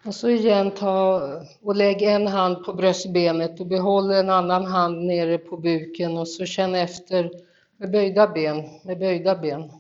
Och 0.05 0.15
så 0.15 0.29
igen 0.29 0.71
ta 0.71 1.23
och 1.63 1.77
lägg 1.77 2.03
en 2.03 2.27
hand 2.27 2.65
på 2.65 2.73
bröstbenet 2.73 3.61
och 3.61 3.67
behåll 3.67 4.11
en 4.11 4.31
annan 4.31 4.65
hand 4.65 5.05
nere 5.05 5.39
på 5.39 5.57
buken 5.57 6.19
och 6.19 6.29
så 6.29 6.45
känn 6.45 6.75
efter 6.75 7.31
med 7.77 7.91
böjda 7.91 8.29
ben, 8.29 8.69
med 8.85 8.99
böjda 8.99 9.37
ben. 9.37 9.71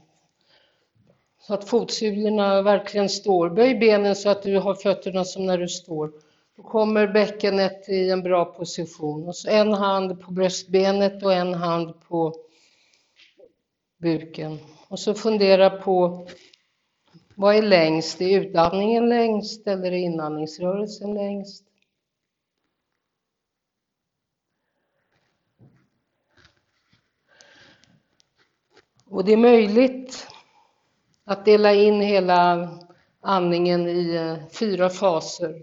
Så 1.48 1.54
att 1.54 1.68
fotsulorna 1.68 2.62
verkligen 2.62 3.08
står. 3.08 3.50
Böj 3.50 3.74
benen 3.74 4.16
så 4.16 4.28
att 4.28 4.42
du 4.42 4.58
har 4.58 4.74
fötterna 4.74 5.24
som 5.24 5.46
när 5.46 5.58
du 5.58 5.68
står. 5.68 6.12
Då 6.56 6.62
kommer 6.62 7.06
bäckenet 7.06 7.88
i 7.88 8.10
en 8.10 8.22
bra 8.22 8.44
position. 8.44 9.28
Och 9.28 9.36
så 9.36 9.50
en 9.50 9.72
hand 9.72 10.20
på 10.20 10.32
bröstbenet 10.32 11.22
och 11.22 11.32
en 11.32 11.54
hand 11.54 12.00
på 12.08 12.34
buken. 13.98 14.58
Och 14.88 14.98
så 14.98 15.14
fundera 15.14 15.70
på 15.70 16.28
vad 17.34 17.56
är 17.56 17.62
längst? 17.62 18.20
Är 18.20 18.40
utandningen 18.40 19.08
längst 19.08 19.66
eller 19.66 19.92
är 19.92 19.96
inandningsrörelsen 19.96 21.14
längst? 21.14 21.64
Och 29.04 29.24
det 29.24 29.32
är 29.32 29.36
möjligt 29.36 30.28
att 31.28 31.44
dela 31.44 31.75
in 31.75 32.00
hela 32.00 32.70
andningen 33.20 33.88
i 33.88 34.14
eh, 34.14 34.49
fyra 34.49 34.90
faser. 34.90 35.62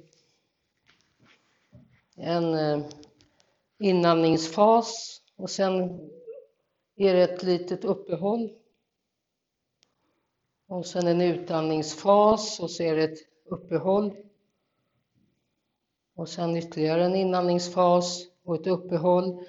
En 2.16 2.54
eh, 2.54 2.86
inandningsfas 3.80 5.22
och 5.36 5.50
sen 5.50 6.00
är 6.96 7.14
det 7.14 7.22
ett 7.22 7.44
litet 7.44 7.86
uppehåll. 7.86 8.50
Och 10.68 10.86
sen 10.86 11.08
en 11.08 11.22
utandningsfas 11.22 12.60
och 12.60 12.72
så 12.72 12.84
är 12.84 12.96
det 12.96 13.04
ett 13.04 13.20
uppehåll. 13.46 14.16
Och 16.16 16.30
sen 16.30 16.58
ytterligare 16.58 17.06
en 17.06 17.16
inandningsfas 17.16 18.26
och 18.44 18.56
ett 18.56 18.68
uppehåll. 18.68 19.46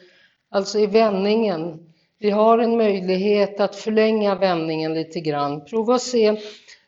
Alltså 0.48 0.78
i 0.78 0.86
vändningen 0.86 1.92
vi 2.18 2.30
har 2.30 2.58
en 2.58 2.76
möjlighet 2.76 3.60
att 3.60 3.76
förlänga 3.76 4.34
vändningen 4.34 4.94
lite 4.94 5.20
grann. 5.20 5.64
Prova 5.64 5.94
att 5.94 6.02
se, 6.02 6.40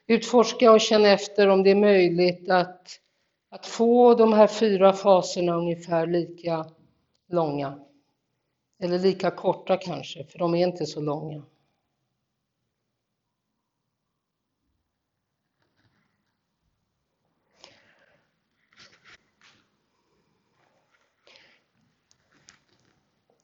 utforska 0.06 0.72
och 0.72 0.80
känna 0.80 1.08
efter 1.08 1.48
om 1.48 1.62
det 1.62 1.70
är 1.70 1.74
möjligt 1.74 2.50
att, 2.50 3.00
att 3.50 3.66
få 3.66 4.14
de 4.14 4.32
här 4.32 4.46
fyra 4.46 4.92
faserna 4.92 5.54
ungefär 5.54 6.06
lika 6.06 6.66
långa. 7.28 7.78
Eller 8.82 8.98
lika 8.98 9.30
korta 9.30 9.76
kanske, 9.76 10.24
för 10.24 10.38
de 10.38 10.54
är 10.54 10.66
inte 10.66 10.86
så 10.86 11.00
långa. 11.00 11.42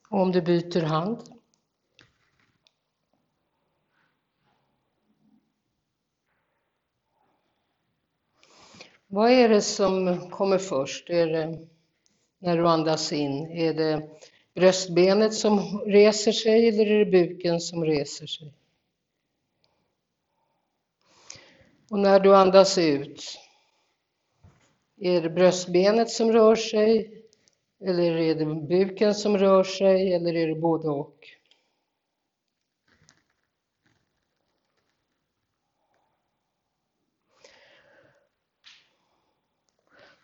Och 0.09 0.21
om 0.21 0.31
du 0.31 0.41
byter 0.41 0.81
hand 0.81 1.34
Vad 9.15 9.31
är 9.31 9.49
det 9.49 9.61
som 9.61 10.29
kommer 10.29 10.57
först? 10.57 11.09
Är 11.09 11.27
det 11.27 11.67
när 12.39 12.57
du 12.57 12.67
andas 12.67 13.13
in? 13.13 13.45
Är 13.51 13.73
det 13.73 14.09
bröstbenet 14.53 15.33
som 15.33 15.79
reser 15.85 16.31
sig 16.31 16.69
eller 16.69 16.91
är 16.91 17.05
det 17.05 17.11
buken 17.11 17.59
som 17.59 17.85
reser 17.85 18.27
sig? 18.27 18.53
Och 21.89 21.99
när 21.99 22.19
du 22.19 22.35
andas 22.35 22.77
ut, 22.77 23.39
är 24.97 25.21
det 25.21 25.29
bröstbenet 25.29 26.09
som 26.09 26.31
rör 26.31 26.55
sig 26.55 27.23
eller 27.85 28.17
är 28.17 28.35
det 28.35 28.45
buken 28.45 29.15
som 29.15 29.37
rör 29.37 29.63
sig 29.63 30.13
eller 30.13 30.35
är 30.35 30.47
det 30.47 30.55
både 30.55 30.89
och? 30.89 31.34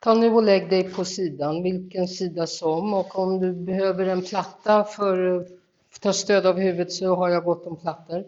Ta 0.03 0.13
nu 0.13 0.33
och 0.33 0.43
lägg 0.43 0.69
dig 0.69 0.83
på 0.83 1.05
sidan, 1.05 1.63
vilken 1.63 2.07
sida 2.07 2.47
som 2.47 2.93
och 2.93 3.19
om 3.19 3.39
du 3.39 3.53
behöver 3.53 4.05
en 4.05 4.21
platta 4.21 4.83
för 4.83 5.37
att 5.37 6.01
ta 6.01 6.13
stöd 6.13 6.45
av 6.45 6.59
huvudet 6.59 6.91
så 6.91 7.15
har 7.15 7.29
jag 7.29 7.43
gott 7.43 7.67
om 7.67 7.75
plattor. 7.75 8.25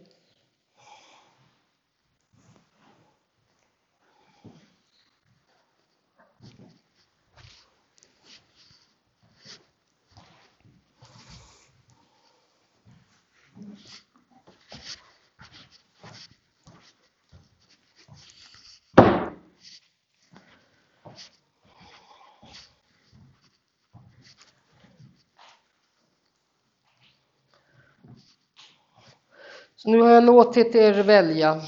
Så 29.84 29.90
nu 29.90 30.02
har 30.02 30.10
jag 30.10 30.24
låtit 30.24 30.76
er 30.76 31.04
välja. 31.04 31.62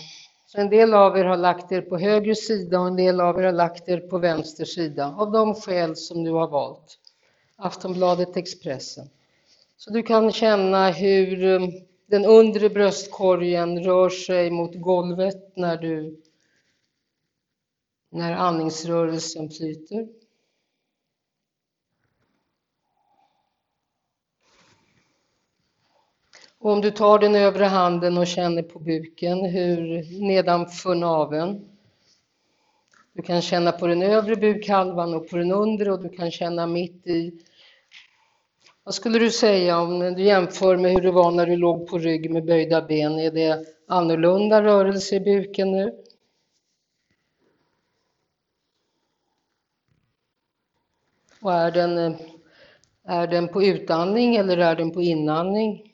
Så 0.45 0.61
en 0.61 0.69
del 0.69 0.93
av 0.93 1.17
er 1.17 1.25
har 1.25 1.37
lagt 1.37 1.71
er 1.71 1.81
på 1.81 1.97
höger 1.97 2.33
sida 2.33 2.79
och 2.79 2.87
en 2.87 2.95
del 2.95 3.19
av 3.21 3.39
er 3.39 3.43
har 3.43 3.51
lagt 3.51 3.89
er 3.89 3.99
på 3.99 4.17
vänster 4.17 4.65
sida 4.65 5.15
av 5.17 5.31
de 5.31 5.55
skäl 5.55 5.95
som 5.95 6.23
du 6.23 6.31
har 6.31 6.47
valt. 6.47 6.97
Aftonbladet 7.55 8.37
Expressen. 8.37 9.09
Så 9.77 9.91
du 9.91 10.03
kan 10.03 10.31
känna 10.31 10.89
hur 10.91 11.43
eh, 11.43 11.67
den 12.05 12.25
undre 12.25 12.69
bröstkorgen 12.69 13.83
rör 13.83 14.09
sig 14.09 14.51
mot 14.51 14.75
golvet 14.75 15.57
när 15.57 15.77
du 15.77 16.21
när 18.11 18.31
andningsrörelsen 18.33 19.49
flyter. 19.49 20.07
Och 26.65 26.71
om 26.71 26.81
du 26.81 26.91
tar 26.91 27.19
den 27.19 27.35
övre 27.35 27.63
handen 27.63 28.17
och 28.17 28.27
känner 28.27 28.63
på 28.63 28.79
buken, 28.79 29.45
hur 29.45 30.03
nedanför 30.21 30.95
naveln. 30.95 31.69
Du 33.13 33.21
kan 33.21 33.41
känna 33.41 33.71
på 33.71 33.87
den 33.87 34.01
övre 34.01 34.35
bukhalvan 34.35 35.13
och 35.13 35.29
på 35.29 35.37
den 35.37 35.51
undre 35.51 35.91
och 35.91 36.03
du 36.03 36.09
kan 36.09 36.31
känna 36.31 36.67
mitt 36.67 37.07
i. 37.07 37.39
Vad 38.83 38.93
skulle 38.95 39.19
du 39.19 39.31
säga 39.31 39.79
om 39.79 39.99
du 39.99 40.23
jämför 40.23 40.77
med 40.77 40.91
hur 40.91 41.01
det 41.01 41.11
var 41.11 41.31
när 41.31 41.45
du 41.45 41.55
låg 41.55 41.87
på 41.87 41.97
rygg 41.97 42.31
med 42.31 42.45
böjda 42.45 42.81
ben? 42.81 43.19
Är 43.19 43.31
det 43.31 43.65
annorlunda 43.87 44.63
rörelse 44.63 45.15
i 45.15 45.19
buken 45.19 45.71
nu? 45.71 45.93
Och 51.41 51.53
är 51.53 51.71
den, 51.71 51.97
eh, 51.97 52.19
är 53.03 53.27
den 53.27 53.47
på 53.47 53.63
utandning 53.63 54.35
eller 54.35 54.57
är 54.57 54.75
den 54.75 54.91
på 54.91 55.01
inandning? 55.01 55.84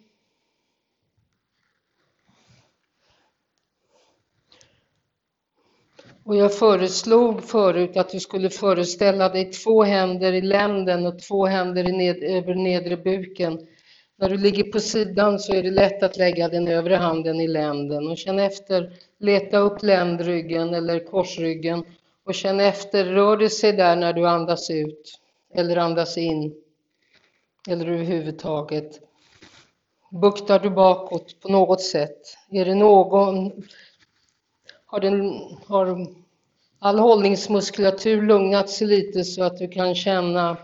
Och 6.23 6.35
jag 6.35 6.53
föreslog 6.53 7.43
förut 7.43 7.97
att 7.97 8.09
du 8.09 8.19
skulle 8.19 8.49
föreställa 8.49 9.29
dig 9.29 9.51
två 9.51 9.83
händer 9.83 10.33
i 10.33 10.41
länden 10.41 11.05
och 11.05 11.19
två 11.19 11.45
händer 11.45 11.89
i 11.89 11.91
ned, 11.91 12.23
över 12.23 12.55
nedre 12.55 12.97
buken. 12.97 13.67
När 14.17 14.29
du 14.29 14.37
ligger 14.37 14.63
på 14.63 14.79
sidan 14.79 15.39
så 15.39 15.53
är 15.53 15.63
det 15.63 15.71
lätt 15.71 16.03
att 16.03 16.17
lägga 16.17 16.49
den 16.49 16.67
övre 16.67 16.95
handen 16.95 17.41
i 17.41 17.47
länden 17.47 18.07
och 18.07 18.17
känn 18.17 18.39
efter, 18.39 18.93
leta 19.19 19.57
upp 19.57 19.83
ländryggen 19.83 20.73
eller 20.73 20.99
korsryggen 20.99 21.83
och 22.25 22.35
känn 22.35 22.59
efter, 22.59 23.05
rör 23.05 23.37
det 23.37 23.49
sig 23.49 23.73
där 23.73 23.95
när 23.95 24.13
du 24.13 24.27
andas 24.27 24.69
ut 24.69 25.19
eller 25.55 25.77
andas 25.77 26.17
in 26.17 26.53
eller 27.69 27.87
överhuvudtaget. 27.87 28.99
Buktar 30.11 30.59
du 30.59 30.69
bakåt 30.69 31.39
på 31.39 31.49
något 31.49 31.81
sätt? 31.81 32.19
Är 32.51 32.65
det 32.65 32.75
någon 32.75 33.51
har, 34.91 34.99
den, 34.99 35.39
har 35.67 36.07
all 36.79 36.99
hållningsmuskulatur 36.99 38.21
lugnat 38.21 38.69
sig 38.69 38.87
lite 38.87 39.23
så 39.23 39.43
att 39.43 39.57
du 39.57 39.67
kan 39.67 39.95
känna 39.95 40.57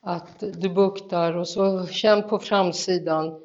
att 0.00 0.38
du 0.38 0.68
buktar 0.68 1.36
och 1.36 1.48
så 1.48 1.86
känn 1.86 2.28
på 2.28 2.38
framsidan. 2.38 3.40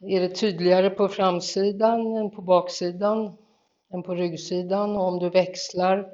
Är 0.00 0.20
det 0.20 0.28
tydligare 0.28 0.90
på 0.90 1.08
framsidan 1.08 2.16
än 2.16 2.30
på 2.30 2.42
baksidan? 2.42 3.36
Än 3.92 4.02
på 4.02 4.14
ryggsidan? 4.14 4.96
Och 4.96 5.02
om 5.02 5.18
du 5.18 5.30
växlar 5.30 6.10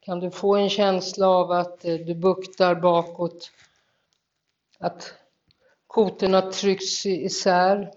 kan 0.00 0.20
du 0.20 0.30
få 0.30 0.56
en 0.56 0.70
känsla 0.70 1.28
av 1.28 1.50
att 1.50 1.84
eh, 1.84 1.94
du 1.94 2.14
buktar 2.14 2.74
bakåt, 2.74 3.50
att 4.78 5.14
kotorna 5.86 6.42
trycks 6.52 7.06
isär 7.06 7.92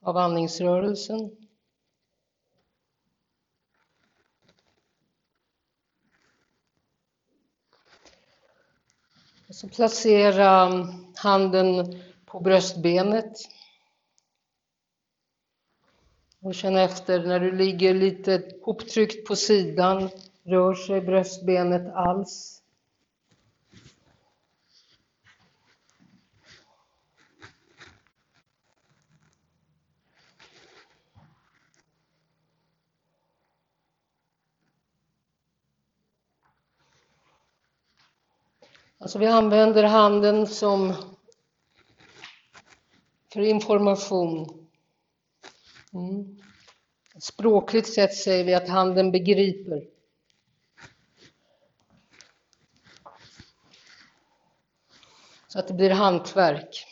av 0.00 0.16
andningsrörelsen. 0.16 1.30
Och 9.48 9.54
så 9.54 9.68
placera 9.68 10.70
handen 11.16 12.02
på 12.26 12.40
bröstbenet. 12.40 13.32
Och 16.40 16.54
känn 16.54 16.76
efter 16.76 17.26
när 17.26 17.40
du 17.40 17.52
ligger 17.52 17.94
lite 17.94 18.42
hoptryckt 18.62 19.28
på 19.28 19.36
sidan, 19.36 20.08
rör 20.42 20.74
sig 20.74 21.00
bröstbenet 21.00 21.94
alls? 21.94 22.59
Alltså 39.02 39.18
vi 39.18 39.26
använder 39.26 39.84
handen 39.84 40.46
som 40.46 40.94
för 43.32 43.40
information. 43.40 44.68
Mm. 45.92 46.38
Språkligt 47.20 47.94
sett 47.94 48.14
säger 48.14 48.44
vi 48.44 48.54
att 48.54 48.68
handen 48.68 49.12
begriper. 49.12 49.84
Så 55.48 55.58
att 55.58 55.68
det 55.68 55.74
blir 55.74 55.90
hantverk. 55.90 56.86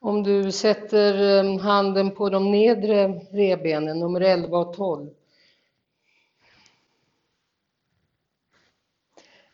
Om 0.00 0.22
du 0.22 0.52
sätter 0.52 1.44
eh, 1.44 1.60
handen 1.60 2.14
på 2.14 2.28
de 2.28 2.50
nedre 2.50 3.08
revbenen, 3.18 3.98
nummer 3.98 4.20
11 4.20 4.58
och 4.58 4.74
12, 4.74 5.10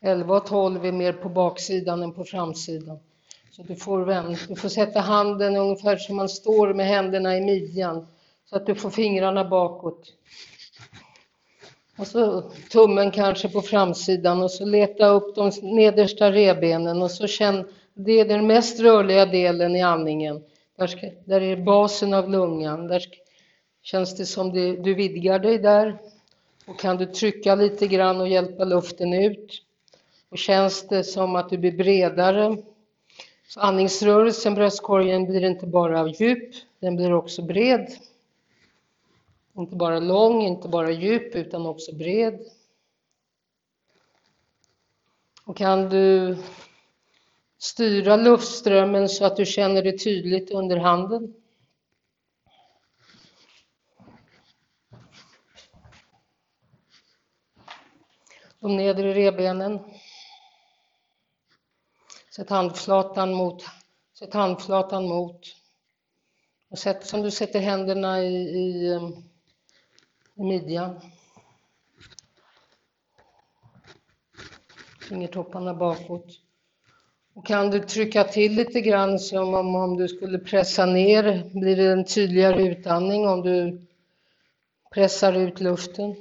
11 0.04 0.36
och 0.36 0.46
12 0.46 0.86
är 0.86 0.92
mer 0.92 1.12
på 1.12 1.28
baksidan 1.28 2.02
än 2.02 2.12
på 2.12 2.24
framsidan. 2.24 2.98
Så 3.50 3.62
du 3.62 3.76
får, 3.76 4.06
du 4.48 4.56
får 4.56 4.68
sätta 4.68 5.00
handen 5.00 5.56
ungefär 5.56 5.96
som 5.96 6.16
man 6.16 6.28
står 6.28 6.74
med 6.74 6.86
händerna 6.86 7.36
i 7.36 7.40
midjan 7.40 8.06
så 8.44 8.56
att 8.56 8.66
du 8.66 8.74
får 8.74 8.90
fingrarna 8.90 9.44
bakåt. 9.44 10.12
Och 11.98 12.06
så 12.06 12.40
tummen 12.70 13.10
kanske 13.10 13.48
på 13.48 13.62
framsidan 13.62 14.42
och 14.42 14.50
så 14.50 14.64
leta 14.64 15.06
upp 15.06 15.34
de 15.34 15.50
nedersta 15.62 16.32
revbenen 16.32 17.02
och 17.02 17.10
så 17.10 17.26
känn, 17.26 17.68
det 17.94 18.20
är 18.20 18.24
den 18.24 18.46
mest 18.46 18.80
rörliga 18.80 19.26
delen 19.26 19.76
i 19.76 19.82
andningen. 19.82 20.42
Där, 20.76 20.86
ska, 20.86 21.10
där 21.24 21.40
är 21.40 21.56
basen 21.56 22.14
av 22.14 22.30
lungan. 22.30 22.86
Där 22.86 23.00
ska, 23.00 23.16
känns 23.82 24.16
det 24.16 24.26
som 24.26 24.52
det, 24.52 24.76
du 24.76 24.94
vidgar 24.94 25.38
dig 25.38 25.58
där. 25.58 25.98
Och 26.66 26.78
kan 26.78 26.96
du 26.96 27.06
trycka 27.06 27.54
lite 27.54 27.86
grann 27.86 28.20
och 28.20 28.28
hjälpa 28.28 28.64
luften 28.64 29.12
ut. 29.12 29.60
Och 30.34 30.38
känns 30.38 30.88
det 30.88 31.04
som 31.04 31.36
att 31.36 31.50
du 31.50 31.58
blir 31.58 31.72
bredare. 31.72 32.56
Så 33.48 33.60
andningsrörelsen, 33.60 34.54
bröstkorgen, 34.54 35.26
blir 35.26 35.44
inte 35.44 35.66
bara 35.66 36.08
djup, 36.08 36.54
den 36.78 36.96
blir 36.96 37.12
också 37.12 37.42
bred. 37.42 37.92
Inte 39.56 39.76
bara 39.76 39.98
lång, 39.98 40.42
inte 40.42 40.68
bara 40.68 40.90
djup, 40.90 41.34
utan 41.34 41.66
också 41.66 41.94
bred. 41.94 42.40
Och 45.44 45.56
kan 45.56 45.88
du 45.88 46.36
styra 47.58 48.16
luftströmmen 48.16 49.08
så 49.08 49.24
att 49.24 49.36
du 49.36 49.46
känner 49.46 49.82
det 49.82 49.98
tydligt 49.98 50.50
under 50.50 50.76
handen. 50.76 51.34
De 58.60 58.76
nedre 58.76 59.14
revbenen. 59.14 59.93
Sätt 62.36 62.50
handflatan 62.50 63.34
mot, 63.34 63.64
sätt 64.18 64.34
handflatan 64.34 65.08
mot. 65.08 65.40
Och 66.70 66.78
sätt 66.78 67.06
som 67.06 67.22
du 67.22 67.30
sätter 67.30 67.60
händerna 67.60 68.22
i, 68.22 68.34
i, 68.34 68.90
um, 68.90 69.24
i 70.34 70.42
midjan. 70.42 71.00
Fingertopparna 75.08 75.74
bakåt. 75.74 76.26
Och 77.34 77.46
kan 77.46 77.70
du 77.70 77.80
trycka 77.80 78.24
till 78.24 78.52
lite 78.52 78.80
grann 78.80 79.18
som 79.18 79.54
om, 79.54 79.74
om 79.74 79.96
du 79.96 80.08
skulle 80.08 80.38
pressa 80.38 80.86
ner, 80.86 81.50
blir 81.60 81.76
det 81.76 81.92
en 81.92 82.04
tydligare 82.04 82.62
utandning 82.62 83.28
om 83.28 83.42
du 83.42 83.86
pressar 84.90 85.32
ut 85.32 85.60
luften. 85.60 86.16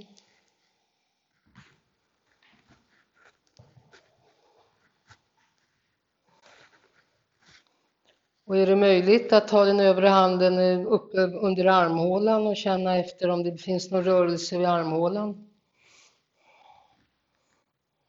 Och 8.53 8.59
är 8.59 8.67
det 8.67 8.75
möjligt 8.75 9.33
att 9.33 9.47
ta 9.47 9.65
den 9.65 9.79
övre 9.79 10.07
handen 10.07 10.85
uppe 10.87 11.17
under 11.17 11.65
armhålan 11.65 12.47
och 12.47 12.57
känna 12.57 12.97
efter 12.97 13.29
om 13.29 13.43
det 13.43 13.57
finns 13.57 13.91
någon 13.91 14.03
rörelse 14.03 14.57
vid 14.57 14.67
armhålan? 14.67 15.49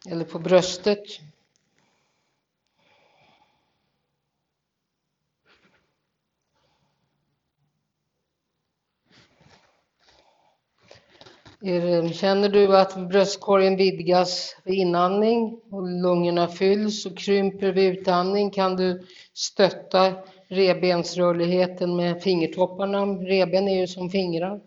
Eller 0.08 0.24
på 0.24 0.38
bröstet? 0.38 1.04
Känner 12.12 12.48
du 12.48 12.76
att 12.76 13.08
bröstkorgen 13.08 13.76
vidgas 13.76 14.56
vid 14.64 14.78
inandning 14.78 15.60
och 15.70 15.82
lungorna 15.82 16.48
fylls 16.48 17.06
och 17.06 17.18
krymper 17.18 17.72
vid 17.72 17.98
utandning 17.98 18.50
kan 18.50 18.76
du 18.76 19.06
stötta 19.32 20.14
revbensrörligheten 20.48 21.96
med 21.96 22.22
fingertopparna. 22.22 23.06
Reben 23.06 23.68
är 23.68 23.80
ju 23.80 23.86
som 23.86 24.10
fingrar. 24.10 24.60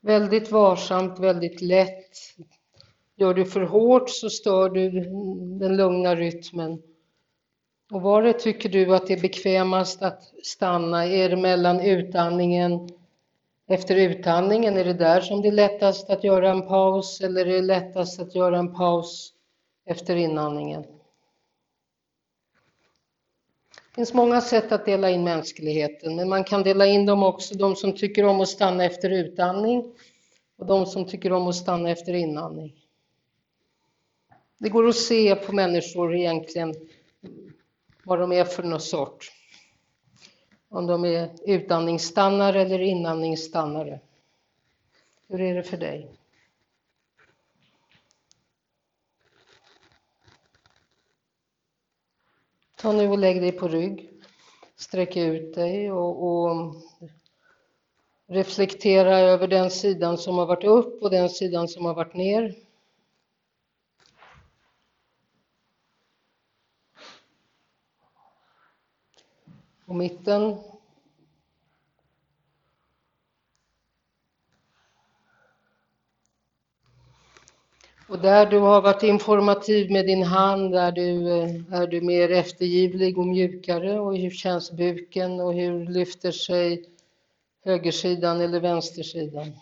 Väldigt 0.00 0.50
varsamt, 0.50 1.18
väldigt 1.18 1.60
lätt. 1.60 2.16
Gör 3.16 3.34
du 3.34 3.44
för 3.44 3.60
hårt 3.60 4.10
så 4.10 4.30
stör 4.30 4.70
du 4.70 4.90
den 5.58 5.76
lugna 5.76 6.14
rytmen. 6.14 6.82
Och 7.90 8.02
var 8.02 8.22
det 8.22 8.32
tycker 8.32 8.68
du 8.68 8.94
att 8.94 9.06
det 9.06 9.12
är 9.12 9.20
bekvämast 9.20 10.02
att 10.02 10.22
stanna? 10.42 11.06
Är 11.06 11.28
det 11.28 11.36
mellan 11.36 11.80
utandningen 11.80 12.88
efter 13.70 13.96
utandningen? 13.96 14.76
Är 14.76 14.84
det 14.84 14.94
där 14.94 15.20
som 15.20 15.42
det 15.42 15.48
är 15.48 15.52
lättast 15.52 16.10
att 16.10 16.24
göra 16.24 16.50
en 16.50 16.66
paus 16.66 17.20
eller 17.20 17.46
är 17.46 17.52
det 17.52 17.62
lättast 17.62 18.20
att 18.20 18.34
göra 18.34 18.58
en 18.58 18.74
paus 18.74 19.32
efter 19.86 20.16
inandningen? 20.16 20.82
Det 23.72 23.94
finns 23.94 24.14
många 24.14 24.40
sätt 24.40 24.72
att 24.72 24.84
dela 24.86 25.10
in 25.10 25.24
mänskligheten, 25.24 26.16
men 26.16 26.28
man 26.28 26.44
kan 26.44 26.62
dela 26.62 26.86
in 26.86 27.06
dem 27.06 27.22
också, 27.22 27.54
de 27.54 27.76
som 27.76 27.92
tycker 27.92 28.24
om 28.24 28.40
att 28.40 28.48
stanna 28.48 28.84
efter 28.84 29.10
utandning 29.10 29.94
och 30.58 30.66
de 30.66 30.86
som 30.86 31.06
tycker 31.06 31.32
om 31.32 31.46
att 31.46 31.56
stanna 31.56 31.90
efter 31.90 32.14
inandning. 32.14 32.72
Det 34.58 34.68
går 34.68 34.88
att 34.88 34.96
se 34.96 35.34
på 35.34 35.52
människor 35.52 36.14
egentligen 36.14 36.74
vad 38.04 38.18
de 38.18 38.32
är 38.32 38.44
för 38.44 38.62
någon 38.62 38.80
sort. 38.80 39.32
Om 40.72 40.86
de 40.86 41.04
är 41.04 41.30
utandningsstannare 41.46 42.62
eller 42.62 42.80
inandningsstannare. 42.80 44.00
Hur 45.28 45.40
är 45.40 45.54
det 45.54 45.62
för 45.62 45.76
dig? 45.76 46.10
Ta 52.76 52.92
nu 52.92 53.08
och 53.08 53.18
lägg 53.18 53.40
dig 53.40 53.52
på 53.52 53.68
rygg. 53.68 54.10
Sträck 54.76 55.16
ut 55.16 55.54
dig 55.54 55.92
och, 55.92 56.22
och 56.22 56.74
reflektera 58.26 59.18
över 59.18 59.48
den 59.48 59.70
sidan 59.70 60.18
som 60.18 60.38
har 60.38 60.46
varit 60.46 60.64
upp 60.64 61.02
och 61.02 61.10
den 61.10 61.30
sidan 61.30 61.68
som 61.68 61.84
har 61.84 61.94
varit 61.94 62.14
ner. 62.14 62.54
På 69.90 69.94
mitten. 69.94 70.56
Och 78.08 78.18
där 78.18 78.46
du 78.46 78.58
har 78.58 78.82
varit 78.82 79.02
informativ 79.02 79.90
med 79.90 80.06
din 80.06 80.22
hand 80.22 80.74
är 80.74 80.92
du, 80.92 81.28
eh, 81.30 81.80
är 81.80 81.86
du 81.86 82.00
mer 82.00 82.30
eftergivlig 82.30 83.18
och 83.18 83.26
mjukare 83.26 84.00
och 84.00 84.16
hur 84.16 84.30
känns 84.30 84.72
buken 84.72 85.40
och 85.40 85.54
hur 85.54 85.86
lyfter 85.88 86.32
sig 86.32 86.84
högersidan 87.64 88.40
eller 88.40 88.60
vänstersidan? 88.60 89.52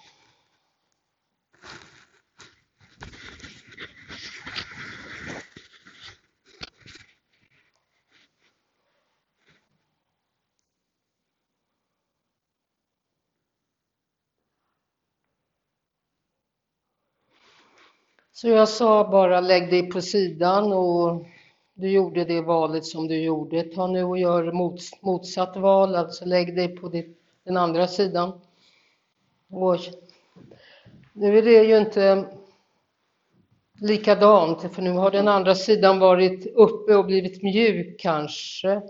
Så 18.41 18.49
jag 18.49 18.69
sa 18.69 19.09
bara 19.11 19.41
lägg 19.41 19.71
dig 19.71 19.91
på 19.91 20.01
sidan 20.01 20.73
och 20.73 21.27
du 21.75 21.91
gjorde 21.91 22.25
det 22.25 22.41
valet 22.41 22.85
som 22.85 23.09
du 23.09 23.21
gjorde. 23.21 23.63
Ta 23.63 23.87
nu 23.87 24.05
och 24.05 24.19
gör 24.19 24.53
mots, 24.53 25.03
motsatt 25.03 25.57
val, 25.57 25.95
alltså 25.95 26.25
lägg 26.25 26.57
dig 26.57 26.77
på 26.77 26.89
ditt, 26.89 27.19
den 27.45 27.57
andra 27.57 27.87
sidan. 27.87 28.41
Och 29.51 29.77
nu 31.13 31.39
är 31.39 31.43
det 31.43 31.65
ju 31.65 31.79
inte 31.79 32.25
likadant, 33.81 34.75
för 34.75 34.83
nu 34.83 34.91
har 34.91 35.11
den 35.11 35.29
andra 35.29 35.55
sidan 35.55 35.99
varit 35.99 36.47
uppe 36.47 36.95
och 36.95 37.07
blivit 37.07 37.43
mjuk 37.43 38.01
kanske. 38.01 38.83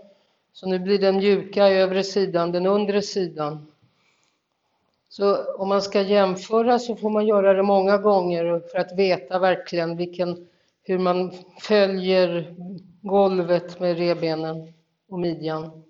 Så 0.52 0.68
nu 0.68 0.78
blir 0.78 0.98
den 0.98 1.16
mjuka 1.16 1.68
övre 1.68 2.04
sidan, 2.04 2.52
den 2.52 2.66
undre 2.66 3.02
sidan. 3.02 3.66
Så 5.08 5.54
om 5.54 5.68
man 5.68 5.82
ska 5.82 6.02
jämföra 6.02 6.78
så 6.78 6.96
får 6.96 7.10
man 7.10 7.26
göra 7.26 7.54
det 7.54 7.62
många 7.62 7.98
gånger 7.98 8.62
för 8.72 8.78
att 8.78 8.98
veta 8.98 9.38
verkligen 9.38 9.96
vilken, 9.96 10.48
hur 10.82 10.98
man 10.98 11.32
följer 11.60 12.54
golvet 13.02 13.80
med 13.80 13.98
rebenen 13.98 14.72
och 15.08 15.18
midjan. 15.18 15.84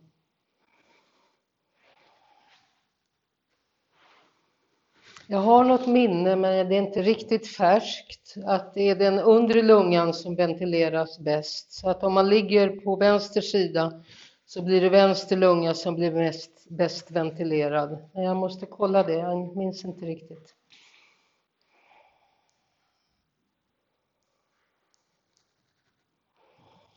Jag 5.31 5.38
har 5.38 5.64
något 5.64 5.87
minne, 5.87 6.37
men 6.37 6.68
det 6.68 6.74
är 6.74 6.83
inte 6.83 7.02
riktigt 7.02 7.48
färskt, 7.48 8.35
att 8.46 8.74
det 8.74 8.88
är 8.88 8.96
den 8.96 9.18
undre 9.18 9.62
lungan 9.62 10.14
som 10.14 10.35
ventileras 10.35 11.18
bäst. 11.18 11.72
Så 11.72 11.90
att 11.90 12.02
om 12.02 12.12
man 12.12 12.28
ligger 12.28 12.68
på 12.68 12.96
vänster 12.96 13.40
sida 13.40 14.02
så 14.46 14.62
blir 14.62 14.81
det 14.81 14.88
vänster 14.88 15.37
lunga 15.37 15.74
som 15.74 15.94
blir 15.94 16.12
mest, 16.12 16.58
bäst 16.70 17.11
ventilerad. 17.11 17.98
Men 18.12 18.24
jag 18.24 18.37
måste 18.37 18.66
kolla 18.66 19.02
det, 19.02 19.12
jag 19.12 19.57
minns 19.57 19.85
inte 19.85 20.07
riktigt. 20.07 20.54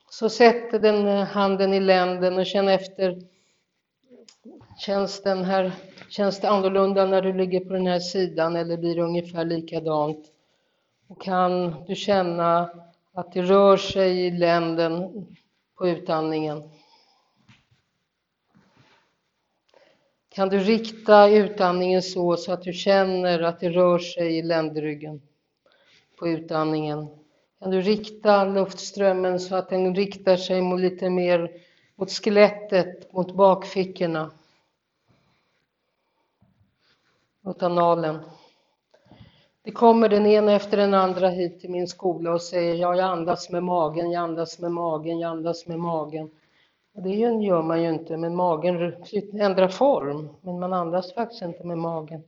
Så 0.10 0.30
sätt 0.30 0.72
den 0.72 1.08
handen 1.08 1.74
i 1.74 1.80
länden 1.80 2.38
och 2.38 2.46
känn 2.46 2.68
efter. 2.68 3.22
Känns, 4.80 5.24
den 5.24 5.46
här, 5.46 5.72
känns 6.10 6.40
det 6.40 6.50
annorlunda 6.50 7.06
när 7.06 7.22
du 7.22 7.34
ligger 7.34 7.60
på 7.60 7.74
den 7.74 7.88
här 7.88 8.00
sidan 8.00 8.56
eller 8.56 8.78
blir 8.78 8.96
det 8.96 9.02
ungefär 9.02 9.46
likadant? 9.46 10.32
Och 11.08 11.22
kan 11.22 11.76
du 11.88 11.96
känna 11.96 12.70
att 13.14 13.32
det 13.34 13.42
rör 13.42 13.78
sig 13.78 14.26
i 14.26 14.32
länden 14.32 15.26
på 15.78 15.88
utandningen? 15.88 16.70
Kan 20.34 20.50
du 20.50 20.60
rikta 20.60 21.30
utandningen 21.30 22.02
så, 22.02 22.38
så 22.38 22.52
att 22.52 22.64
du 22.64 22.74
känner 22.74 23.42
att 23.42 23.60
det 23.60 23.70
rör 23.70 24.00
sig 24.00 24.38
i 24.38 24.42
ländryggen 24.42 25.22
på 26.20 26.28
utandningen? 26.28 27.08
Kan 27.60 27.72
du 27.72 27.82
rikta 27.82 28.46
luftströmmen 28.46 29.40
så 29.40 29.56
att 29.56 29.70
den 29.70 29.96
riktar 29.96 30.38
sig 30.38 30.62
mot 30.62 30.80
lite 30.80 31.10
mer 31.10 31.52
mot 31.96 32.12
skelettet, 32.12 33.14
mot 33.14 33.36
bakfickorna? 33.36 34.32
Mot 37.42 37.64
analen. 37.64 38.20
Det 39.64 39.72
kommer 39.72 40.10
den 40.10 40.26
ena 40.26 40.52
efter 40.52 40.78
den 40.78 40.94
andra 40.94 41.30
hit 41.30 41.60
till 41.60 41.70
min 41.70 41.88
skola 41.88 42.34
och 42.34 42.42
säger 42.42 42.76
ja, 42.76 42.96
jag 42.96 43.06
andas 43.06 43.50
med 43.50 43.64
magen, 43.64 44.12
jag 44.12 44.24
andas 44.24 44.60
med 44.60 44.72
magen, 44.72 45.20
jag 45.20 45.32
andas 45.32 45.68
med 45.68 45.80
magen. 45.80 46.32
Det 46.94 47.10
gör 47.10 47.62
man 47.62 47.84
ju 47.84 47.90
inte, 47.90 48.18
men 48.18 48.36
magen 48.36 48.94
ändrar 49.34 49.68
form. 49.68 50.30
Men 50.42 50.60
man 50.60 50.74
andas 50.74 51.14
faktiskt 51.14 51.42
inte 51.42 51.64
med 51.64 51.78
magen. 51.78 52.24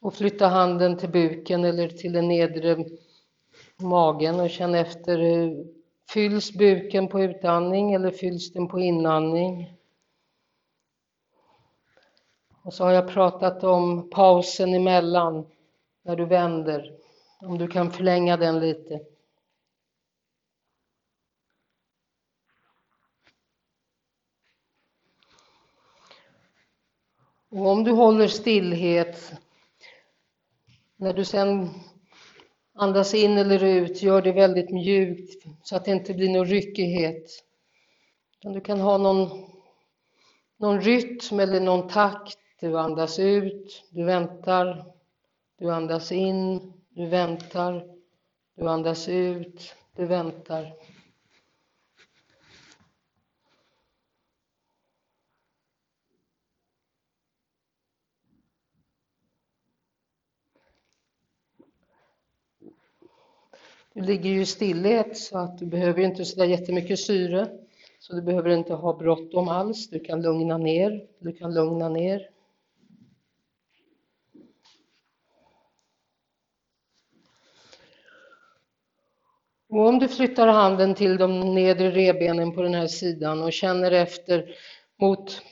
Och 0.00 0.14
flytta 0.14 0.46
handen 0.46 0.96
till 0.96 1.10
buken 1.10 1.64
eller 1.64 1.88
till 1.88 2.12
den 2.12 2.28
nedre 2.28 2.84
magen 3.76 4.40
och 4.40 4.50
känn 4.50 4.74
efter. 4.74 5.18
Eh, 5.18 5.50
fylls 6.12 6.52
buken 6.52 7.08
på 7.08 7.20
utandning 7.20 7.92
eller 7.92 8.10
fylls 8.10 8.52
den 8.52 8.68
på 8.68 8.80
inandning? 8.80 9.76
Och 12.66 12.74
så 12.74 12.84
har 12.84 12.92
jag 12.92 13.08
pratat 13.08 13.64
om 13.64 14.10
pausen 14.10 14.74
emellan 14.74 15.46
när 16.02 16.16
du 16.16 16.24
vänder. 16.24 16.92
Om 17.40 17.58
du 17.58 17.68
kan 17.68 17.92
förlänga 17.92 18.36
den 18.36 18.60
lite. 18.60 19.00
Och 27.50 27.66
om 27.66 27.84
du 27.84 27.90
håller 27.90 28.28
stillhet, 28.28 29.32
när 30.96 31.12
du 31.12 31.24
sen 31.24 31.68
andas 32.74 33.14
in 33.14 33.38
eller 33.38 33.64
ut, 33.64 34.02
gör 34.02 34.22
det 34.22 34.32
väldigt 34.32 34.70
mjukt 34.70 35.44
så 35.62 35.76
att 35.76 35.84
det 35.84 35.90
inte 35.90 36.14
blir 36.14 36.28
någon 36.28 36.46
ryckighet. 36.46 37.30
Du 38.42 38.60
kan 38.60 38.80
ha 38.80 38.98
någon, 38.98 39.28
någon 40.56 40.80
rytm 40.80 41.40
eller 41.40 41.60
någon 41.60 41.88
takt 41.88 42.38
du 42.60 42.78
andas 42.78 43.18
ut, 43.18 43.84
du 43.90 44.04
väntar, 44.04 44.84
du 45.58 45.70
andas 45.70 46.12
in, 46.12 46.72
du 46.88 47.06
väntar, 47.06 47.86
du 48.54 48.68
andas 48.68 49.08
ut, 49.08 49.74
du 49.96 50.06
väntar. 50.06 50.72
Du 63.92 64.02
ligger 64.02 64.30
ju 64.30 64.40
i 64.40 64.46
stillhet 64.46 65.18
så 65.18 65.38
att 65.38 65.58
du 65.58 65.66
behöver 65.66 66.02
inte 66.02 66.24
så 66.24 66.40
där 66.40 66.46
jättemycket 66.46 66.98
syre. 66.98 67.48
Så 67.98 68.14
du 68.14 68.22
behöver 68.22 68.50
inte 68.50 68.74
ha 68.74 68.96
bråttom 68.96 69.48
alls. 69.48 69.90
Du 69.90 70.00
kan 70.00 70.22
lugna 70.22 70.58
ner. 70.58 71.06
Du 71.18 71.32
kan 71.32 71.54
lugna 71.54 71.88
ner. 71.88 72.35
Och 79.76 79.88
om 79.88 79.98
du 79.98 80.08
flyttar 80.08 80.48
handen 80.48 80.94
till 80.94 81.16
de 81.16 81.54
nedre 81.54 81.90
revbenen 81.90 82.52
på 82.52 82.62
den 82.62 82.74
här 82.74 82.86
sidan 82.86 83.42
och 83.42 83.52
känner 83.52 83.90
efter 83.90 84.44
mot 85.00 85.42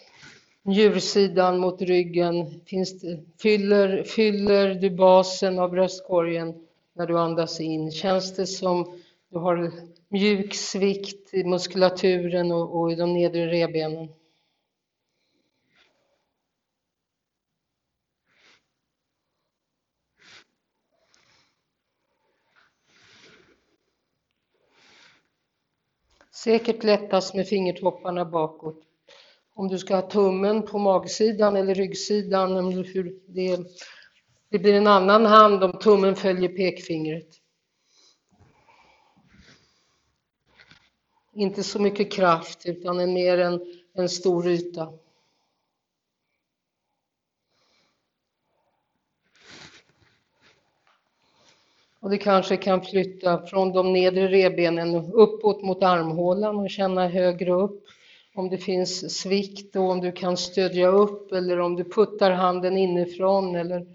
njursidan, 0.63 1.59
mot 1.59 1.83
ryggen, 1.83 2.61
finns 2.67 3.01
det, 3.01 3.21
fyller, 3.43 4.03
fyller 4.03 4.75
du 4.75 4.91
basen 4.91 5.59
av 5.59 5.71
bröstkorgen 5.71 6.55
när 6.97 7.07
du 7.07 7.19
andas 7.19 7.61
in? 7.61 7.91
Känns 7.91 8.37
det 8.37 8.47
som 8.47 9.01
du 9.31 9.39
har 9.39 9.73
mjuk 10.09 10.55
svikt 10.55 11.35
i 11.35 11.45
muskulaturen 11.45 12.53
och, 12.53 12.81
och 12.81 12.93
i 12.93 12.95
de 12.95 13.13
nedre 13.13 13.47
revbenen? 13.47 14.09
Säkert 26.45 26.85
lättast 26.85 27.35
med 27.35 27.49
fingertopparna 27.49 28.25
bakåt. 28.25 28.83
Om 29.55 29.69
du 29.69 29.79
ska 29.79 29.95
ha 29.95 30.11
tummen 30.11 30.63
på 30.63 30.79
magsidan 30.79 31.57
eller 31.57 31.75
ryggsidan, 31.75 32.73
hur 32.83 33.21
det, 33.27 33.59
det 34.51 34.59
blir 34.59 34.75
en 34.75 34.87
annan 34.87 35.27
hand 35.27 35.65
om 35.65 35.73
tummen 35.73 36.17
följer 36.17 36.49
pekfingret. 36.49 37.29
Inte 41.35 41.63
så 41.63 41.79
mycket 41.79 42.13
kraft 42.13 42.67
utan 42.67 43.01
en 43.01 43.13
mer 43.13 43.39
en, 43.39 43.61
en 43.95 44.09
stor 44.09 44.49
yta. 44.49 44.93
Och 52.05 52.11
du 52.11 52.19
kanske 52.19 52.57
kan 52.57 52.81
flytta 52.81 53.47
från 53.47 53.73
de 53.73 53.93
nedre 53.93 54.29
revbenen 54.29 54.95
uppåt 55.13 55.63
mot 55.63 55.83
armhålan 55.83 56.59
och 56.59 56.71
känna 56.71 57.09
högre 57.09 57.53
upp. 57.53 57.85
Om 58.35 58.49
det 58.49 58.59
finns 58.59 59.19
svikt 59.19 59.77
och 59.77 59.91
om 59.91 60.01
du 60.01 60.13
kan 60.13 60.37
stödja 60.37 60.89
upp 60.89 61.33
eller 61.33 61.61
om 61.61 61.77
du 61.77 61.85
puttar 61.85 62.31
handen 62.31 62.77
inifrån 62.77 63.57
eller 63.57 63.87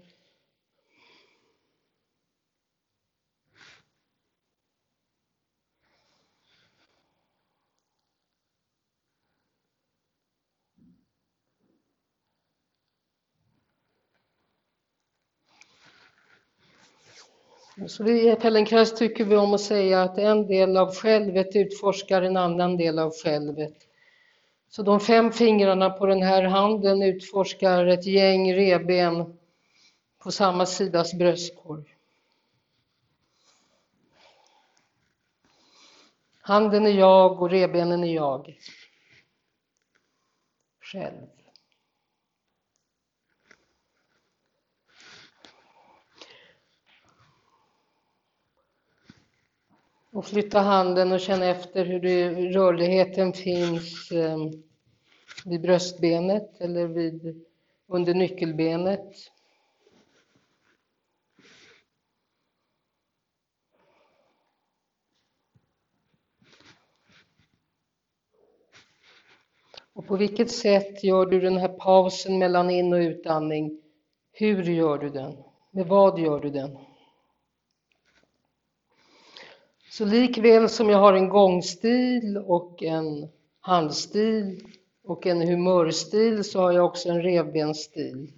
Så 17.86 18.04
vi 18.04 18.32
i 18.32 18.36
Feldenkrais 18.36 18.94
tycker 18.94 19.24
vi 19.24 19.36
om 19.36 19.54
att 19.54 19.60
säga 19.60 20.02
att 20.02 20.18
en 20.18 20.46
del 20.46 20.76
av 20.76 20.94
självet 20.94 21.56
utforskar 21.56 22.22
en 22.22 22.36
annan 22.36 22.76
del 22.76 22.98
av 22.98 23.12
självet. 23.12 23.74
Så 24.68 24.82
de 24.82 25.00
fem 25.00 25.32
fingrarna 25.32 25.90
på 25.90 26.06
den 26.06 26.22
här 26.22 26.42
handen 26.42 27.02
utforskar 27.02 27.86
ett 27.86 28.06
gäng 28.06 28.54
reben 28.54 29.38
på 30.18 30.30
samma 30.30 30.66
sidas 30.66 31.14
bröstkorg. 31.14 31.96
Handen 36.40 36.86
är 36.86 36.98
jag 36.98 37.42
och 37.42 37.50
rebenen 37.50 38.04
är 38.04 38.14
jag. 38.14 38.58
Själv. 40.80 41.39
Och 50.12 50.26
flytta 50.26 50.60
handen 50.60 51.12
och 51.12 51.20
känna 51.20 51.46
efter 51.46 51.84
hur 51.84 52.00
det, 52.00 52.30
rörligheten 52.30 53.32
finns 53.32 54.10
eh, 54.12 54.38
vid 55.44 55.60
bröstbenet 55.60 56.60
eller 56.60 56.86
vid, 56.86 57.44
under 57.86 58.14
nyckelbenet. 58.14 59.14
Och 69.92 70.06
på 70.06 70.16
vilket 70.16 70.50
sätt 70.50 71.04
gör 71.04 71.26
du 71.26 71.40
den 71.40 71.56
här 71.56 71.68
pausen 71.68 72.38
mellan 72.38 72.70
in 72.70 72.92
och 72.92 72.98
utandning? 72.98 73.82
Hur 74.32 74.62
gör 74.62 74.98
du 74.98 75.10
den? 75.10 75.36
Med 75.70 75.86
vad 75.86 76.18
gör 76.18 76.40
du 76.40 76.50
den? 76.50 76.89
Så 79.90 80.04
likväl 80.04 80.68
som 80.68 80.88
jag 80.88 80.98
har 80.98 81.12
en 81.12 81.28
gångstil 81.28 82.38
och 82.46 82.82
en 82.82 83.28
handstil 83.60 84.60
och 85.04 85.26
en 85.26 85.48
humörstil 85.48 86.44
så 86.44 86.60
har 86.60 86.72
jag 86.72 86.86
också 86.86 87.08
en 87.08 87.22
revbensstil. 87.22 88.32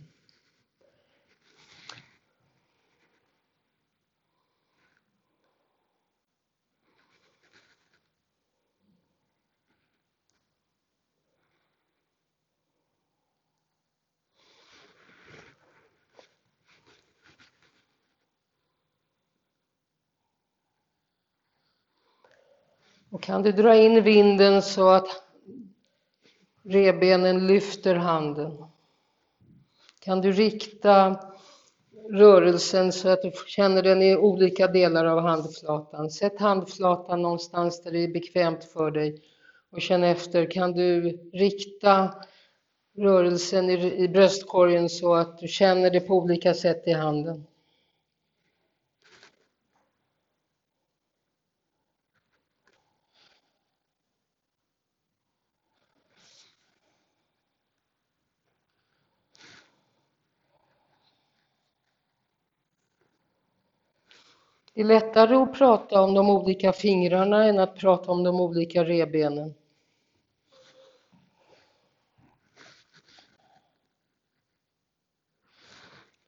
Och 23.12 23.22
kan 23.22 23.42
du 23.42 23.52
dra 23.52 23.76
in 23.76 24.02
vinden 24.02 24.62
så 24.62 24.88
att 24.88 25.22
rebenen 26.64 27.46
lyfter 27.46 27.94
handen? 27.94 28.64
Kan 30.00 30.20
du 30.20 30.32
rikta 30.32 31.20
rörelsen 32.10 32.92
så 32.92 33.08
att 33.08 33.22
du 33.22 33.32
känner 33.46 33.82
den 33.82 34.02
i 34.02 34.16
olika 34.16 34.66
delar 34.66 35.04
av 35.04 35.20
handflatan? 35.20 36.10
Sätt 36.10 36.40
handflatan 36.40 37.22
någonstans 37.22 37.82
där 37.82 37.90
det 37.90 37.98
är 37.98 38.08
bekvämt 38.08 38.64
för 38.64 38.90
dig 38.90 39.22
och 39.70 39.80
känn 39.80 40.04
efter. 40.04 40.50
Kan 40.50 40.72
du 40.72 41.00
rikta 41.32 42.14
rörelsen 42.98 43.70
i, 43.70 44.08
bröstkorgen 44.08 44.88
så 44.88 45.14
att 45.14 45.38
du 45.38 45.48
känner 45.48 45.90
det 45.90 46.00
på 46.00 46.14
olika 46.14 46.54
sätt 46.54 46.82
i 46.86 46.92
handen? 46.92 47.46
Det 64.74 64.80
är 64.80 64.84
lättare 64.84 65.34
att 65.34 65.54
prata 65.54 66.02
om 66.02 66.14
de 66.14 66.30
olika 66.30 66.72
fingrarna 66.72 67.44
än 67.44 67.58
att 67.58 67.76
prata 67.76 68.12
om 68.12 68.22
de 68.22 68.40
olika 68.40 68.84
rebenen. 68.84 69.54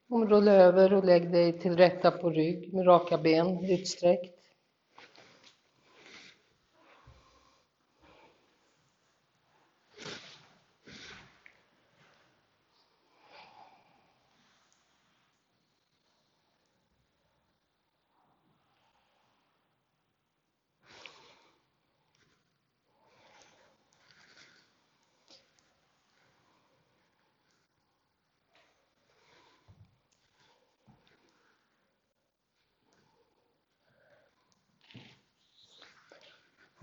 Rulla 0.07 0.51
över 0.51 0.93
och 0.93 1.05
lägg 1.05 1.31
dig 1.31 1.59
till 1.59 1.77
rätta 1.77 2.11
på 2.11 2.29
rygg 2.29 2.73
med 2.73 2.87
raka 2.87 3.17
ben 3.17 3.65
utsträckt. 3.65 4.34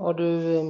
Har 0.03 0.15
du 0.15 0.57
eh, 0.57 0.65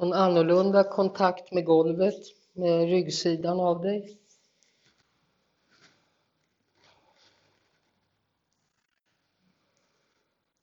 en 0.00 0.12
annorlunda 0.12 0.84
kontakt 0.84 1.52
med 1.52 1.64
golvet, 1.64 2.14
med 2.52 2.88
ryggsidan 2.88 3.60
av 3.60 3.82
dig? 3.82 4.18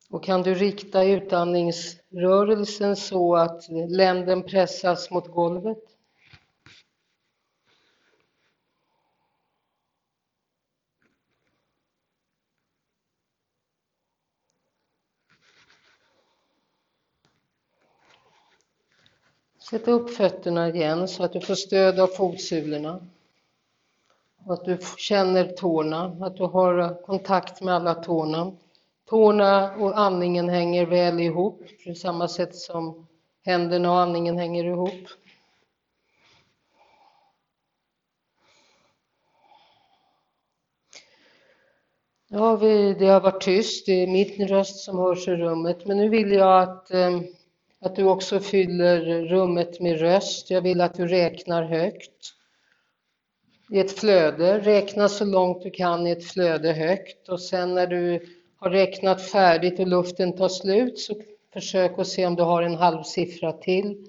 Och 0.09 0.23
kan 0.23 0.41
du 0.41 0.53
rikta 0.53 1.03
utandningsrörelsen 1.03 2.95
så 2.95 3.36
att 3.36 3.69
länden 3.89 4.43
pressas 4.43 5.12
mot 5.12 5.27
golvet? 5.27 5.92
Sätt 19.73 19.88
upp 19.88 20.09
fötterna 20.09 20.69
igen 20.69 21.07
så 21.07 21.23
att 21.23 21.33
du 21.33 21.41
får 21.41 21.55
stöd 21.55 21.99
av 21.99 22.07
fotsulorna. 22.07 23.07
Och 24.45 24.53
att 24.53 24.65
du 24.65 24.77
känner 24.97 25.47
tårna, 25.47 26.17
att 26.21 26.38
du 26.38 26.43
har 26.43 27.01
kontakt 27.05 27.62
med 27.62 27.73
alla 27.73 27.93
tårna. 27.93 28.51
Tårna 29.09 29.75
och 29.75 29.99
andningen 29.99 30.49
hänger 30.49 30.86
väl 30.86 31.19
ihop, 31.19 31.63
på 31.86 31.95
samma 31.95 32.27
sätt 32.27 32.55
som 32.55 33.07
händerna 33.45 33.91
och 33.91 33.99
andningen 33.99 34.38
hänger 34.38 34.63
ihop. 34.63 35.07
Ja, 42.27 42.57
det 42.99 43.07
har 43.07 43.21
varit 43.21 43.41
tyst, 43.41 43.86
det 43.86 44.03
är 44.03 44.07
min 44.07 44.47
röst 44.47 44.80
som 44.80 44.97
hörs 44.97 45.28
i 45.28 45.32
rummet, 45.32 45.86
men 45.86 45.97
nu 45.97 46.09
vill 46.09 46.32
jag 46.32 46.63
att 46.63 46.91
eh, 46.91 47.19
att 47.86 47.95
du 47.95 48.03
också 48.03 48.39
fyller 48.39 49.25
rummet 49.25 49.79
med 49.79 49.99
röst. 49.99 50.49
Jag 50.49 50.61
vill 50.61 50.81
att 50.81 50.95
du 50.95 51.07
räknar 51.07 51.63
högt. 51.63 52.34
I 53.71 53.79
ett 53.79 53.99
flöde, 53.99 54.59
räkna 54.59 55.09
så 55.09 55.25
långt 55.25 55.63
du 55.63 55.71
kan 55.71 56.07
i 56.07 56.11
ett 56.11 56.25
flöde 56.25 56.73
högt 56.73 57.29
och 57.29 57.41
sen 57.41 57.73
när 57.73 57.88
du 57.88 58.25
har 58.57 58.69
räknat 58.69 59.21
färdigt 59.21 59.79
och 59.79 59.88
luften 59.88 60.36
tar 60.36 60.49
slut 60.49 60.99
så 60.99 61.15
försök 61.53 61.99
att 61.99 62.07
se 62.07 62.25
om 62.25 62.36
du 62.36 62.43
har 62.43 62.63
en 62.63 62.75
halv 62.75 63.03
siffra 63.03 63.51
till 63.51 64.07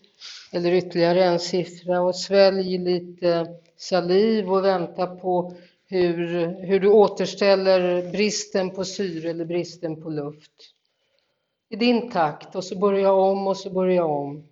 eller 0.53 0.73
ytterligare 0.73 1.25
en 1.25 1.41
siffra 1.41 2.01
och 2.01 2.17
svälj 2.17 2.79
lite 2.79 3.47
saliv 3.77 4.53
och 4.53 4.65
vänta 4.65 5.07
på 5.07 5.57
hur, 5.87 6.47
hur 6.67 6.81
du 6.81 6.89
återställer 6.89 8.11
bristen 8.11 8.71
på 8.71 8.85
syre 8.85 9.31
eller 9.31 9.45
bristen 9.45 10.03
på 10.03 10.11
luft 10.11 10.74
i 11.69 11.77
din 11.77 12.11
takt 12.11 12.55
och 12.55 12.65
så 12.65 12.79
börja 12.79 13.13
om 13.13 13.47
och 13.47 13.57
så 13.57 13.71
börja 13.71 14.05
om. 14.05 14.45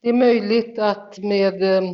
Det 0.00 0.08
är 0.08 0.12
möjligt 0.12 0.78
att 0.78 1.18
med 1.18 1.62
eh, 1.62 1.92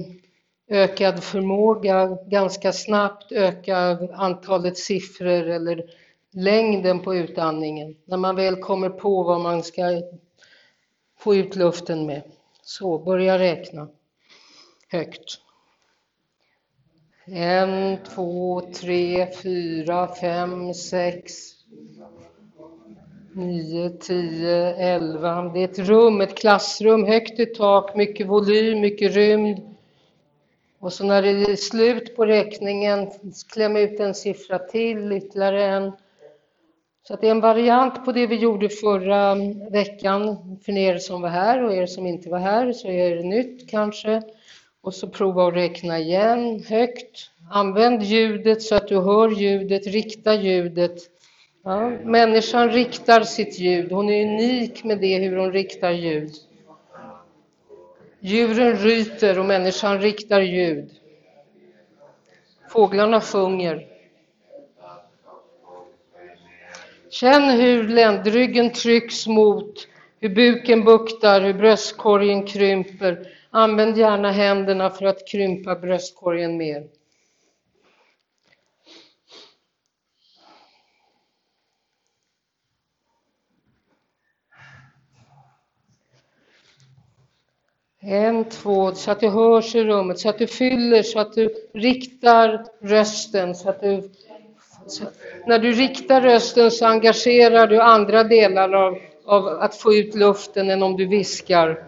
ökad 0.68 1.22
förmåga 1.22 2.18
ganska 2.26 2.72
snabbt 2.72 3.32
öka 3.32 3.98
antalet 4.12 4.78
siffror 4.78 5.48
eller 5.48 5.84
längden 6.32 7.00
på 7.00 7.14
utandningen 7.14 7.96
när 8.04 8.16
man 8.16 8.36
väl 8.36 8.56
kommer 8.56 8.90
på 8.90 9.22
vad 9.22 9.40
man 9.40 9.62
ska 9.62 9.82
få 11.18 11.34
ut 11.34 11.56
luften 11.56 12.06
med. 12.06 12.22
Så, 12.62 12.98
börja 12.98 13.38
räkna 13.38 13.88
högt. 14.88 15.40
En, 17.24 17.98
två, 18.14 18.60
tre, 18.74 19.32
fyra, 19.42 20.14
fem, 20.14 20.74
sex, 20.74 21.32
9, 23.32 23.90
10, 24.00 24.74
11. 24.74 25.50
Det 25.54 25.60
är 25.60 25.64
ett 25.64 25.78
rum, 25.78 26.20
ett 26.20 26.38
klassrum, 26.38 27.04
högt 27.04 27.40
i 27.40 27.46
tak, 27.46 27.96
mycket 27.96 28.26
volym, 28.26 28.80
mycket 28.80 29.14
rymd. 29.14 29.58
Och 30.78 30.92
så 30.92 31.04
när 31.04 31.22
det 31.22 31.28
är 31.28 31.56
slut 31.56 32.16
på 32.16 32.26
räkningen, 32.26 33.10
kläm 33.52 33.76
ut 33.76 34.00
en 34.00 34.14
siffra 34.14 34.58
till, 34.58 35.12
ytterligare 35.12 35.64
en. 35.64 35.92
Så 37.08 37.16
det 37.16 37.26
är 37.26 37.30
en 37.30 37.40
variant 37.40 38.04
på 38.04 38.12
det 38.12 38.26
vi 38.26 38.36
gjorde 38.36 38.68
förra 38.68 39.34
veckan 39.70 40.36
för 40.64 40.78
er 40.78 40.98
som 40.98 41.22
var 41.22 41.28
här 41.28 41.64
och 41.64 41.74
er 41.74 41.86
som 41.86 42.06
inte 42.06 42.28
var 42.28 42.38
här 42.38 42.72
så 42.72 42.88
är 42.88 43.16
det 43.16 43.22
nytt 43.22 43.70
kanske. 43.70 44.22
Och 44.82 44.94
så 44.94 45.08
prova 45.08 45.48
att 45.48 45.54
räkna 45.54 45.98
igen 45.98 46.62
högt. 46.68 47.30
Använd 47.50 48.02
ljudet 48.02 48.62
så 48.62 48.74
att 48.74 48.88
du 48.88 49.00
hör 49.00 49.30
ljudet, 49.30 49.86
rikta 49.86 50.34
ljudet. 50.34 51.19
Ja, 51.62 51.90
människan 52.04 52.70
riktar 52.70 53.20
sitt 53.20 53.58
ljud, 53.58 53.92
hon 53.92 54.10
är 54.10 54.26
unik 54.26 54.84
med 54.84 55.00
det 55.00 55.18
hur 55.18 55.36
hon 55.36 55.52
riktar 55.52 55.90
ljud. 55.90 56.32
Djuren 58.20 58.76
ryter 58.76 59.38
och 59.38 59.44
människan 59.44 60.00
riktar 60.00 60.40
ljud. 60.40 60.90
Fåglarna 62.68 63.20
sjunger. 63.20 63.86
Känn 67.10 67.50
hur 67.50 67.88
ländryggen 67.88 68.72
trycks 68.72 69.26
mot, 69.26 69.88
hur 70.20 70.28
buken 70.28 70.84
buktar, 70.84 71.40
hur 71.40 71.54
bröstkorgen 71.54 72.46
krymper. 72.46 73.26
Använd 73.50 73.98
gärna 73.98 74.30
händerna 74.30 74.90
för 74.90 75.06
att 75.06 75.28
krympa 75.28 75.74
bröstkorgen 75.74 76.56
mer. 76.56 76.86
En, 88.10 88.44
två, 88.44 88.92
så 88.94 89.10
att 89.10 89.20
det 89.20 89.28
hörs 89.28 89.74
i 89.74 89.84
rummet, 89.84 90.18
så 90.18 90.28
att 90.28 90.38
du 90.38 90.46
fyller, 90.46 91.02
så 91.02 91.18
att 91.18 91.32
du 91.32 91.54
riktar 91.74 92.64
rösten, 92.82 93.54
så 93.54 93.68
att 93.68 93.80
du 93.80 94.10
så 94.86 95.04
när 95.46 95.58
du 95.58 95.72
riktar 95.72 96.20
rösten 96.20 96.70
så 96.70 96.86
engagerar 96.86 97.66
du 97.66 97.80
andra 97.80 98.24
delar 98.24 98.72
av, 98.72 98.98
av 99.24 99.46
att 99.46 99.76
få 99.76 99.94
ut 99.94 100.14
luften 100.14 100.70
än 100.70 100.82
om 100.82 100.96
du 100.96 101.06
viskar. 101.06 101.84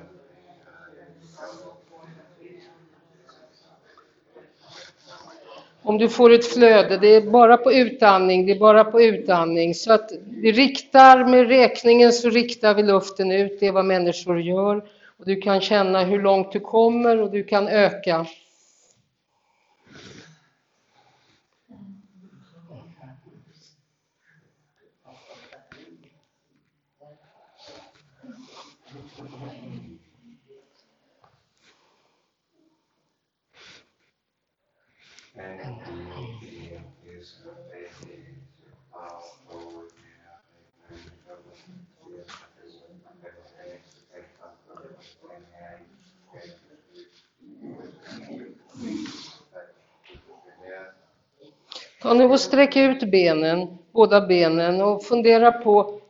Om 5.83 5.99
du 5.99 6.09
får 6.09 6.33
ett 6.33 6.47
flöde, 6.47 6.97
det 6.97 7.09
är 7.09 7.31
bara 7.31 7.57
på 7.57 7.73
utandning, 7.73 8.47
det 8.47 8.53
är 8.53 8.59
bara 8.59 8.85
på 8.85 9.03
utandning. 9.03 9.75
Så 9.75 9.93
att 9.93 10.11
vi 10.27 10.53
riktar 10.53 11.25
med 11.25 11.49
räkningen 11.49 12.13
så 12.13 12.31
riktar 12.31 12.75
vi 12.75 12.83
luften 12.83 13.33
ut, 13.33 13.61
det 13.61 13.67
är 13.67 13.73
vad 13.73 13.85
människor 13.85 14.41
gör. 14.41 14.83
Och 15.23 15.29
du 15.29 15.37
kan 15.37 15.61
känna 15.61 16.05
hur 16.05 16.23
långt 16.23 16.53
du 16.53 16.61
kommer 16.61 17.21
och 17.23 17.31
du 17.31 17.45
kan 17.45 17.69
öka. 17.69 18.27
Ta 52.03 52.15
nu 52.15 52.25
och 52.25 52.41
sträck 52.41 52.77
ut 52.77 53.11
benen, 53.11 53.79
båda 53.93 54.27
benen 54.27 54.81
och 54.81 55.05
fundera 55.05 55.53
på 55.53 56.01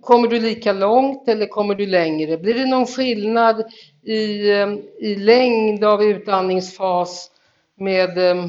Kommer 0.00 0.28
du 0.28 0.40
lika 0.40 0.72
långt 0.72 1.28
eller 1.28 1.46
kommer 1.46 1.74
du 1.74 1.86
längre? 1.86 2.38
Blir 2.38 2.54
det 2.54 2.66
någon 2.66 2.86
skillnad 2.86 3.72
i, 4.02 4.50
eh, 4.50 4.68
i 4.98 5.16
längd 5.16 5.84
av 5.84 6.02
utandningsfas 6.02 7.30
med, 7.74 8.18
eh, 8.18 8.46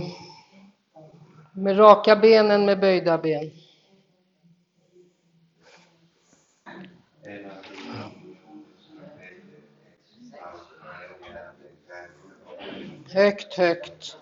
med 1.54 1.80
raka 1.80 2.16
benen 2.16 2.66
med 2.66 2.80
böjda 2.80 3.18
ben? 3.18 3.52
Högt, 13.14 13.54
högt. 13.54 14.18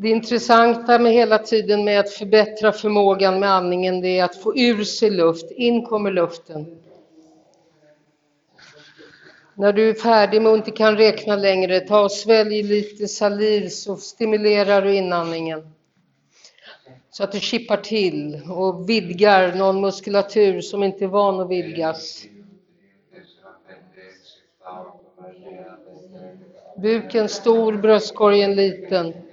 Det 0.00 0.08
intressanta 0.08 0.98
med 0.98 1.12
hela 1.12 1.38
tiden 1.38 1.84
med 1.84 2.00
att 2.00 2.10
förbättra 2.10 2.72
förmågan 2.72 3.40
med 3.40 3.50
andningen 3.50 4.00
det 4.00 4.18
är 4.18 4.24
att 4.24 4.36
få 4.36 4.56
ur 4.56 4.84
sig 4.84 5.10
luft. 5.10 5.50
In 5.50 5.86
kommer 5.86 6.10
luften. 6.10 6.78
När 9.54 9.72
du 9.72 9.90
är 9.90 9.94
färdig 9.94 10.42
men 10.42 10.50
och 10.50 10.56
inte 10.56 10.70
kan 10.70 10.96
räkna 10.96 11.36
längre, 11.36 11.80
ta 11.80 12.00
och 12.00 12.12
svälj 12.12 12.62
lite 12.62 13.08
saliv 13.08 13.68
så 13.68 13.96
stimulerar 13.96 14.82
du 14.82 14.94
inandningen. 14.94 15.70
Så 17.10 17.24
att 17.24 17.32
du 17.32 17.40
chippar 17.40 17.76
till 17.76 18.40
och 18.50 18.88
vidgar 18.88 19.54
någon 19.54 19.80
muskulatur 19.80 20.60
som 20.60 20.82
inte 20.82 21.04
är 21.04 21.08
van 21.08 21.40
att 21.40 21.50
vidgas. 21.50 22.24
Buken 26.82 27.28
stor, 27.28 27.72
bröstkorgen 27.72 28.54
liten. 28.54 29.27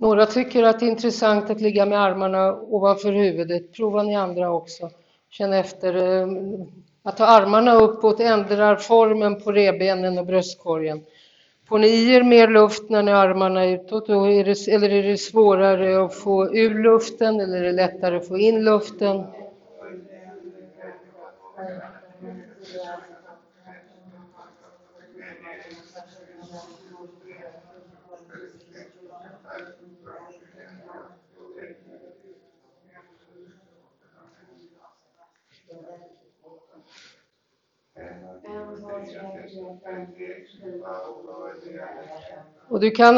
Några 0.00 0.26
tycker 0.26 0.62
att 0.62 0.80
det 0.80 0.86
är 0.86 0.90
intressant 0.90 1.50
att 1.50 1.60
ligga 1.60 1.86
med 1.86 2.00
armarna 2.00 2.54
ovanför 2.54 3.12
huvudet. 3.12 3.72
Prova 3.72 4.02
ni 4.02 4.16
andra 4.16 4.52
också. 4.52 4.90
Känn 5.30 5.52
efter. 5.52 5.94
Eh, 5.94 6.28
att 7.02 7.18
ha 7.18 7.26
armarna 7.26 7.74
uppåt 7.74 8.20
ändrar 8.20 8.76
formen 8.76 9.40
på 9.40 9.52
rebenen 9.52 10.18
och 10.18 10.26
bröstkorgen. 10.26 11.04
Får 11.68 11.78
ni 11.78 11.86
i 11.86 12.14
er 12.14 12.22
mer 12.22 12.48
luft 12.48 12.90
när 12.90 13.02
ni 13.02 13.12
har 13.12 13.28
armarna 13.28 13.66
utåt 13.66 14.08
är 14.08 14.44
det, 14.44 14.72
eller 14.74 14.90
är 14.90 15.02
det 15.02 15.16
svårare 15.16 16.04
att 16.04 16.14
få 16.14 16.54
ur 16.56 16.82
luften 16.82 17.40
eller 17.40 17.56
är 17.56 17.62
det 17.62 17.72
lättare 17.72 18.16
att 18.16 18.28
få 18.28 18.38
in 18.38 18.64
luften? 18.64 19.24
Och 42.68 42.80
du 42.80 42.90
kan, 42.90 43.16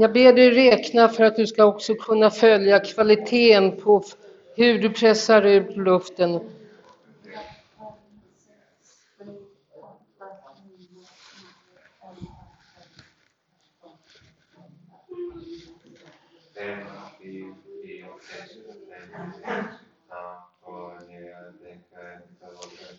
jag 0.00 0.12
ber 0.12 0.32
dig 0.32 0.50
räkna 0.50 1.08
för 1.08 1.24
att 1.24 1.36
du 1.36 1.46
ska 1.46 1.64
också 1.64 1.94
kunna 1.94 2.30
följa 2.30 2.78
kvaliteten 2.80 3.76
på 3.76 4.04
hur 4.56 4.78
du 4.78 4.90
pressar 4.90 5.42
ut 5.42 5.76
luften. 5.76 6.40
Eh, 16.54 16.93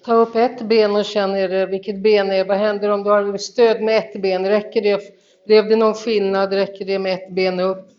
Ta 0.06 0.14
upp 0.14 0.36
ett 0.36 0.62
ben 0.62 0.96
och 0.96 1.06
känn 1.06 1.36
eh, 1.36 1.66
vilket 1.66 1.98
ben 1.98 2.32
är 2.32 2.46
Vad 2.46 2.58
händer 2.58 2.90
om 2.90 3.04
du 3.04 3.10
har 3.10 3.38
stöd 3.38 3.82
med 3.82 3.98
ett 3.98 4.22
ben? 4.22 4.46
Räcker 4.46 4.82
det? 4.82 5.02
Blev 5.46 5.70
det 5.70 5.76
någon 5.76 5.94
skillnad? 5.94 6.54
Räcker 6.54 6.86
det 6.86 7.00
med 7.00 7.14
ett 7.14 7.32
ben 7.32 7.60
upp? 7.60 7.90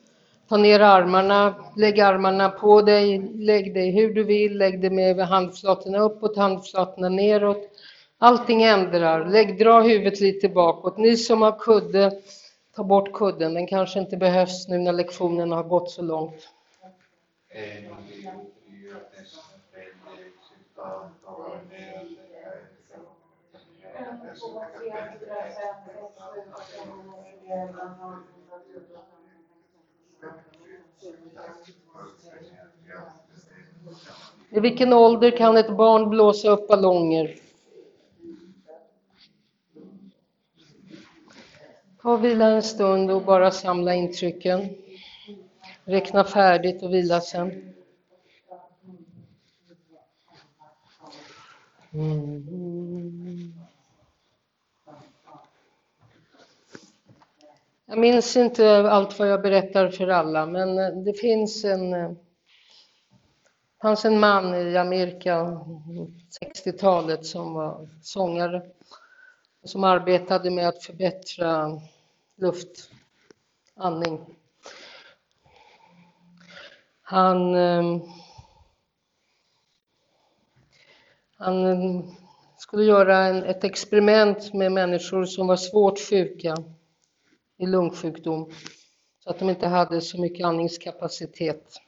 Ta 0.48 0.56
ner 0.56 0.80
armarna, 0.80 1.54
lägg 1.76 2.00
armarna 2.00 2.48
på 2.48 2.82
dig, 2.82 3.18
lägg 3.34 3.74
dig 3.74 3.90
hur 3.90 4.14
du 4.14 4.24
vill, 4.24 4.58
lägg 4.58 4.80
dig 4.80 4.90
med 4.90 5.20
handflatorna 5.20 5.98
uppåt, 5.98 6.36
handflatorna 6.36 7.08
neråt. 7.08 7.70
Allting 8.18 8.62
ändrar. 8.62 9.24
Lägg, 9.24 9.58
dra 9.58 9.80
huvudet 9.80 10.20
lite 10.20 10.48
bakåt. 10.48 10.98
Ni 10.98 11.16
som 11.16 11.42
har 11.42 11.58
kudde, 11.58 12.10
Ta 12.76 12.84
bort 12.84 13.12
kudden, 13.12 13.54
den 13.54 13.66
kanske 13.66 14.00
inte 14.00 14.16
behövs 14.16 14.68
nu 14.68 14.78
när 14.78 14.92
lektionen 14.92 15.52
har 15.52 15.62
gått 15.62 15.90
så 15.90 16.02
långt. 16.02 16.48
I 34.50 34.60
vilken 34.60 34.92
ålder 34.92 35.36
kan 35.36 35.56
ett 35.56 35.76
barn 35.76 36.10
blåsa 36.10 36.50
upp 36.50 36.68
ballonger? 36.68 37.36
Ta 42.02 42.12
och 42.12 42.24
vila 42.24 42.46
en 42.46 42.62
stund 42.62 43.10
och 43.10 43.22
bara 43.22 43.50
samla 43.50 43.94
intrycken. 43.94 44.68
Räkna 45.84 46.24
färdigt 46.24 46.82
och 46.82 46.94
vila 46.94 47.20
sen. 47.20 47.74
Mm. 51.92 53.65
Jag 57.88 57.98
minns 57.98 58.36
inte 58.36 58.90
allt 58.90 59.18
vad 59.18 59.28
jag 59.28 59.42
berättar 59.42 59.88
för 59.88 60.08
alla, 60.08 60.46
men 60.46 60.78
eh, 60.78 60.88
det 60.88 61.12
finns 61.12 61.64
en 61.64 61.94
eh, 61.94 62.10
det 62.10 63.82
fanns 63.82 64.04
en 64.04 64.20
man 64.20 64.54
i 64.54 64.76
Amerika 64.76 65.60
60-talet 66.42 67.26
som 67.26 67.54
var 67.54 67.88
sångare 68.02 68.62
som 69.64 69.84
arbetade 69.84 70.50
med 70.50 70.68
att 70.68 70.82
förbättra 70.82 71.80
luftandning. 72.36 74.26
Han, 77.02 77.54
eh, 77.54 78.02
han 81.36 82.02
skulle 82.58 82.84
göra 82.84 83.18
en, 83.18 83.44
ett 83.44 83.64
experiment 83.64 84.54
med 84.54 84.72
människor 84.72 85.24
som 85.24 85.46
var 85.46 85.56
svårt 85.56 85.98
sjuka 85.98 86.56
i 87.58 87.66
lungsjukdom 87.66 88.50
så 89.24 89.30
att 89.30 89.38
de 89.38 89.50
inte 89.50 89.66
hade 89.66 90.00
så 90.00 90.20
mycket 90.20 90.46
andningskapacitet. 90.46 91.80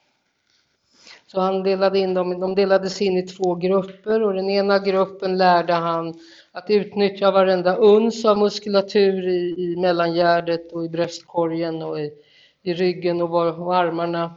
Så 1.27 1.39
han 1.39 1.63
delade 1.63 1.99
in 1.99 2.13
dem, 2.13 2.39
de 2.39 2.55
delades 2.55 3.01
in 3.01 3.17
i 3.17 3.27
två 3.27 3.55
grupper 3.55 4.23
och 4.23 4.33
den 4.33 4.49
ena 4.49 4.79
gruppen 4.79 5.37
lärde 5.37 5.73
han 5.73 6.13
att 6.51 6.69
utnyttja 6.69 7.31
varenda 7.31 7.75
uns 7.75 8.25
av 8.25 8.37
muskulatur 8.37 9.27
i, 9.27 9.55
i 9.57 9.75
mellangärdet 9.75 10.71
och 10.71 10.85
i 10.85 10.89
bröstkorgen 10.89 11.81
och 11.81 11.99
i, 11.99 12.11
i 12.61 12.73
ryggen 12.73 13.21
och, 13.21 13.29
var, 13.29 13.59
och 13.59 13.75
armarna. 13.75 14.33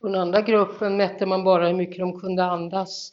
Och 0.00 0.10
den 0.10 0.20
andra 0.20 0.40
gruppen 0.40 0.96
mätte 0.96 1.26
man 1.26 1.44
bara 1.44 1.66
hur 1.66 1.74
mycket 1.74 1.98
de 1.98 2.20
kunde 2.20 2.44
andas. 2.44 3.12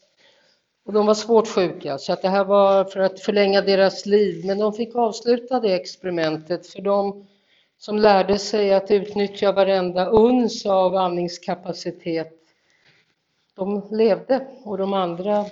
Och 0.86 0.94
de 0.94 1.06
var 1.06 1.14
svårt 1.14 1.48
sjuka, 1.48 1.98
så 1.98 2.14
att 2.14 2.22
det 2.22 2.30
här 2.30 2.46
var 2.46 2.84
för 2.84 3.00
att 3.00 3.20
förlänga 3.20 3.62
deras 3.62 4.06
liv. 4.06 4.46
Men 4.46 4.60
de 4.60 4.74
fick 4.74 4.96
avsluta 4.96 5.60
det 5.60 5.74
experimentet, 5.74 6.68
för 6.68 6.82
de 6.82 7.28
som 7.78 7.98
lärde 7.98 8.40
sig 8.40 8.74
att 8.74 8.92
utnyttja 8.92 9.52
varenda 9.52 10.06
uns 10.06 10.66
av 10.66 10.96
andningskapacitet, 10.96 12.34
de 13.56 13.88
levde 13.92 14.48
och 14.64 14.78
de 14.78 14.94
andra 14.94 15.46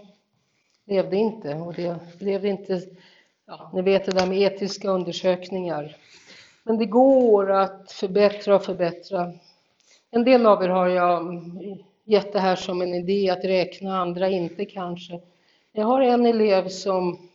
levde 0.86 1.16
inte. 1.16 1.56
Och 1.56 1.74
det 1.74 1.96
blev 2.20 2.46
inte, 2.46 2.82
ja, 3.46 3.72
ni 3.74 3.82
vet 3.82 4.06
det 4.06 4.12
där 4.12 4.28
med 4.28 4.42
etiska 4.42 4.90
undersökningar. 4.90 5.96
Men 6.64 6.78
det 6.78 6.86
går 6.86 7.52
att 7.52 7.92
förbättra 7.92 8.56
och 8.56 8.64
förbättra. 8.64 9.34
En 10.12 10.24
del 10.24 10.46
av 10.46 10.64
er 10.64 10.70
har 10.70 10.88
jag 10.88 11.42
gett 12.06 12.34
det 12.34 12.40
här 12.40 12.56
som 12.56 12.82
en 12.82 12.94
idé 12.94 13.30
att 13.30 13.46
räkna, 13.46 13.98
andra 13.98 14.30
inte 14.30 14.66
kanske. 14.66 15.20
Jag 15.72 15.86
har 15.86 16.02
en 16.02 16.26
elev 16.26 16.68
som 16.68 17.30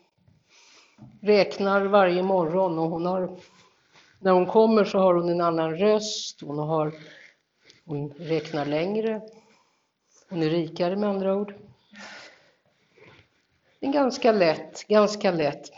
räknar 1.21 1.85
varje 1.85 2.23
morgon 2.23 2.79
och 2.79 2.91
hon 2.91 3.07
har, 3.07 3.37
när 4.21 4.33
hon 4.33 4.47
kommer 4.47 4.85
så 4.85 4.99
har 4.99 5.15
hon 5.15 5.29
en 5.29 5.41
annan 5.41 5.77
röst, 5.79 6.41
hon, 6.41 6.59
har, 6.59 6.93
hon 7.85 8.11
räknar 8.11 8.67
längre, 8.67 9.21
hon 10.31 10.43
är 10.43 10.51
rikare 10.51 10.97
med 10.97 11.09
andra 11.09 11.35
ord. 11.35 11.55
Det 13.81 13.87
är 13.87 13.93
ganska 13.93 14.33
lätt, 14.33 14.89
ganska 14.89 15.31
lätt 15.31 15.71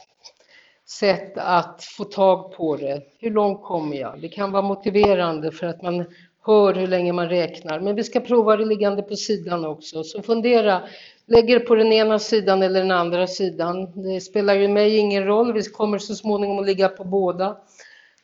sätt 0.86 1.32
att 1.36 1.84
få 1.84 2.04
tag 2.04 2.52
på 2.52 2.76
det. 2.76 3.02
Hur 3.18 3.30
långt 3.30 3.62
kommer 3.62 3.96
jag? 3.96 4.20
Det 4.20 4.28
kan 4.28 4.52
vara 4.52 4.62
motiverande 4.62 5.52
för 5.52 5.66
att 5.66 5.82
man 5.82 6.04
hör 6.46 6.74
hur 6.74 6.86
länge 6.86 7.12
man 7.12 7.28
räknar. 7.28 7.80
Men 7.80 7.96
vi 7.96 8.04
ska 8.04 8.20
prova 8.20 8.56
det 8.56 8.64
liggande 8.64 9.02
på 9.02 9.16
sidan 9.16 9.64
också. 9.64 10.04
Så 10.04 10.22
fundera, 10.22 10.82
lägger 11.26 11.60
på 11.60 11.74
den 11.74 11.92
ena 11.92 12.18
sidan 12.18 12.62
eller 12.62 12.80
den 12.80 12.90
andra 12.90 13.26
sidan. 13.26 14.02
Det 14.02 14.20
spelar 14.20 14.54
ju 14.54 14.68
mig 14.68 14.96
ingen 14.96 15.24
roll, 15.24 15.52
vi 15.52 15.62
kommer 15.62 15.98
så 15.98 16.14
småningom 16.14 16.58
att 16.58 16.66
ligga 16.66 16.88
på 16.88 17.04
båda. 17.04 17.56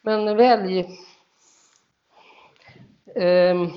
Men 0.03 0.37
välj. 0.37 0.87
Ehm, 3.14 3.71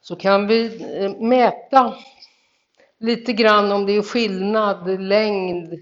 så 0.00 0.16
kan 0.16 0.46
vi 0.46 0.84
eh, 0.96 1.16
mäta 1.20 1.94
lite 2.98 3.32
grann 3.32 3.72
om 3.72 3.86
det 3.86 3.92
är 3.92 4.02
skillnad, 4.02 5.00
längd 5.00 5.80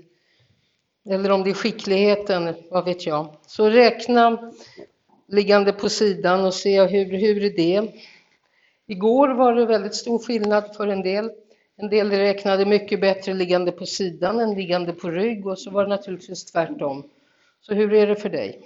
eller 1.10 1.30
om 1.30 1.44
det 1.44 1.50
är 1.50 1.54
skickligheten, 1.54 2.54
vad 2.70 2.84
vet 2.84 3.06
jag. 3.06 3.36
Så 3.46 3.70
räkna 3.70 4.52
liggande 5.28 5.72
på 5.72 5.88
sidan 5.88 6.44
och 6.44 6.54
se 6.54 6.86
hur, 6.86 7.04
hur 7.04 7.44
är 7.44 7.50
det. 7.50 7.92
Igår 8.86 9.28
var 9.28 9.54
det 9.54 9.66
väldigt 9.66 9.94
stor 9.94 10.18
skillnad 10.18 10.76
för 10.76 10.86
en 10.86 11.02
del. 11.02 11.30
En 11.76 11.88
del 11.88 12.10
räknade 12.10 12.66
mycket 12.66 13.00
bättre 13.00 13.34
liggande 13.34 13.72
på 13.72 13.86
sidan 13.86 14.40
än 14.40 14.54
liggande 14.54 14.92
på 14.92 15.10
rygg 15.10 15.46
och 15.46 15.58
så 15.58 15.70
var 15.70 15.82
det 15.82 15.88
naturligtvis 15.88 16.44
tvärtom. 16.44 17.10
Så 17.60 17.74
hur 17.74 17.94
är 17.94 18.06
det 18.06 18.16
för 18.16 18.28
dig? 18.28 18.60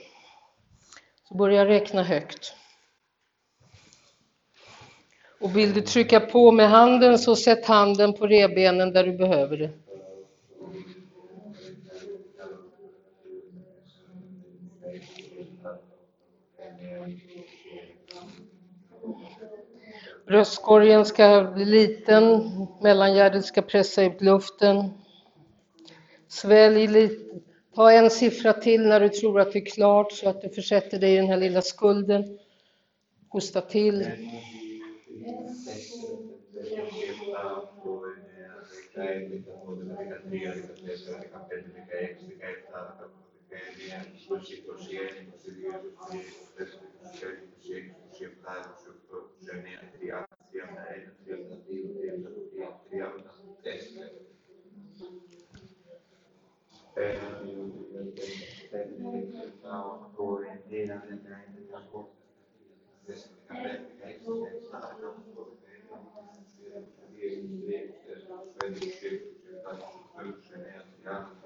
Så 1.29 1.35
börja 1.35 1.67
räkna 1.67 2.03
högt. 2.03 2.55
Och 5.41 5.57
vill 5.57 5.73
du 5.73 5.81
trycka 5.81 6.21
på 6.21 6.53
med 6.53 6.71
handen 6.71 7.19
så 7.19 7.37
sätt 7.37 7.67
handen 7.67 8.13
på 8.13 8.27
revbenen 8.27 8.93
där 8.93 9.05
du 9.05 9.13
behöver 9.13 9.57
det. 9.57 9.71
Bröstkorgen 20.27 21.05
ska 21.05 21.53
bli 21.55 21.65
liten, 21.65 22.51
mellangärdet 22.83 23.45
ska 23.45 23.63
pressa 23.63 24.03
ut 24.05 24.21
luften. 24.21 24.91
Svälj 26.29 26.87
lite. 26.87 27.41
Ta 27.75 27.93
en 27.93 28.11
siffra 28.11 28.53
till 28.53 28.89
när 28.89 29.01
du 29.01 29.09
tror 29.09 29.41
att 29.41 29.53
det 29.53 29.59
är 29.59 29.65
klart 29.65 30.13
så 30.13 30.29
att 30.29 30.43
du 30.43 30.49
försätter 30.49 30.99
dig 30.99 31.15
i 31.15 31.17
den 31.17 31.27
här 31.27 31.37
lilla 31.37 31.63
skulden. 31.63 32.39
Hosta 33.29 33.61
till. 33.61 34.07
έννοια 43.61 44.01
του 44.05 44.35
21, 44.35 45.29
22, 45.29 45.81
23, 45.93 46.33
24, 46.57 47.47
26, 47.53 47.93
27, 47.93 48.41
28, 48.43 49.33
29, 49.39 49.93
30, 49.93 50.27
31, 50.51 50.79
32, 51.25 51.61
33, 51.63 52.23
34. 52.91 53.43
Ε, 56.95 57.19
Thank 68.63 68.87
you. 71.07 71.42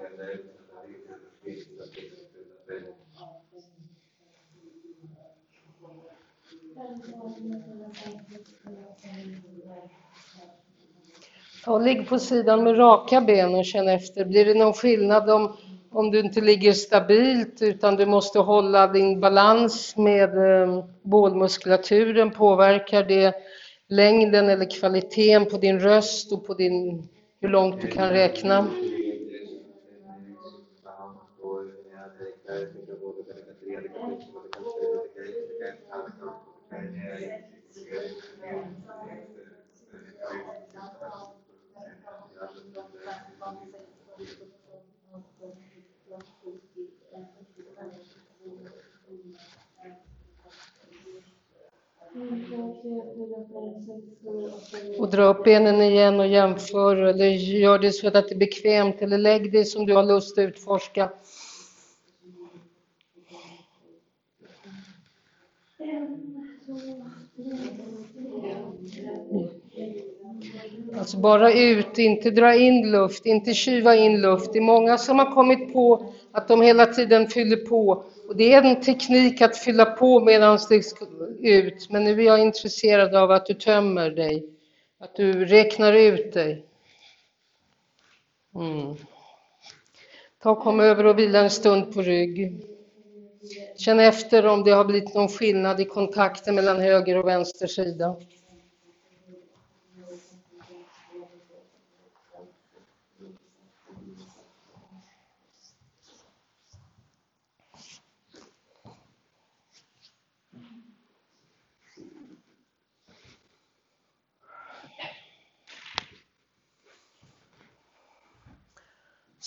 Och 11.67 11.83
ligg 11.83 12.09
på 12.09 12.19
sidan 12.19 12.63
med 12.63 12.79
raka 12.79 13.21
ben 13.21 13.55
och 13.55 13.65
känn 13.65 13.89
efter. 13.89 14.25
Blir 14.25 14.45
det 14.45 14.55
någon 14.55 14.73
skillnad 14.73 15.31
om, 15.31 15.57
om 15.91 16.11
du 16.11 16.21
inte 16.21 16.41
ligger 16.41 16.73
stabilt 16.73 17.63
utan 17.63 17.97
du 17.97 18.07
måste 18.07 18.39
hålla 18.39 18.87
din 18.87 19.21
balans 19.21 19.97
med 19.97 20.63
eh, 20.63 20.85
bålmuskulaturen? 21.03 22.31
Påverkar 22.31 23.05
det 23.05 23.35
längden 23.89 24.49
eller 24.49 24.71
kvaliteten 24.71 25.47
på 25.51 25.57
din 25.57 25.81
röst 25.81 26.33
och 26.33 26.47
på 26.47 26.55
din, 26.55 27.09
hur 27.41 27.49
långt 27.49 27.81
du 27.81 27.87
kan 27.87 28.09
räkna? 28.09 28.67
Och 54.99 55.11
dra 55.11 55.25
upp 55.25 55.45
benen 55.45 55.83
igen 55.83 56.21
och 56.21 56.27
jämför 56.27 56.97
eller 56.97 57.27
gör 57.27 57.79
det 57.79 57.93
så 57.93 58.07
att 58.07 58.13
det 58.13 58.31
är 58.33 58.39
bekvämt 58.39 59.03
eller 59.03 59.19
lägg 59.19 59.53
dig 59.53 59.65
som 59.65 59.87
du 59.87 59.95
har 59.95 60.05
lust 60.05 60.39
att 60.39 60.43
utforska. 60.43 61.11
En, 65.79 66.27
Alltså 71.07 71.19
bara 71.19 71.53
ut, 71.53 71.99
inte 71.99 72.31
dra 72.31 72.55
in 72.55 72.91
luft, 72.91 73.27
inte 73.27 73.55
kyva 73.55 73.97
in 73.97 74.21
luft. 74.21 74.53
Det 74.53 74.59
är 74.59 74.63
många 74.63 74.99
som 74.99 75.19
har 75.19 75.35
kommit 75.35 75.73
på 75.73 76.13
att 76.33 76.49
de 76.49 76.63
hela 76.63 76.87
tiden 76.87 77.29
fyller 77.29 77.57
på. 77.57 78.05
Och 78.29 78.37
det 78.37 78.53
är 78.53 78.63
en 78.63 78.81
teknik 78.81 79.43
att 79.43 79.57
fylla 79.57 79.85
på 79.85 80.21
medan 80.21 80.59
det 80.69 80.83
ska 80.83 81.07
ut. 81.41 81.91
Men 81.91 82.05
nu 82.05 82.21
är 82.21 82.27
jag 82.27 82.41
intresserad 82.41 83.15
av 83.15 83.31
att 83.31 83.47
du 83.47 83.55
tömmer 83.55 84.11
dig, 84.11 84.45
att 85.01 85.17
du 85.17 85.45
räknar 85.45 85.93
ut 85.93 86.33
dig. 86.33 86.65
Mm. 88.55 88.95
Ta 90.43 90.51
och 90.51 90.61
kom 90.61 90.81
över 90.81 91.07
och 91.07 91.19
vila 91.19 91.39
en 91.39 91.51
stund 91.51 91.95
på 91.95 92.03
rygg. 92.03 92.61
Känn 93.77 94.01
efter 94.01 94.47
om 94.47 94.65
det 94.65 94.71
har 94.71 94.85
blivit 94.85 95.15
någon 95.15 95.29
skillnad 95.29 95.81
i 95.81 95.85
kontakten 95.85 96.55
mellan 96.55 96.81
höger 96.81 97.19
och 97.19 97.29
vänster 97.29 97.67
sida. 97.67 98.17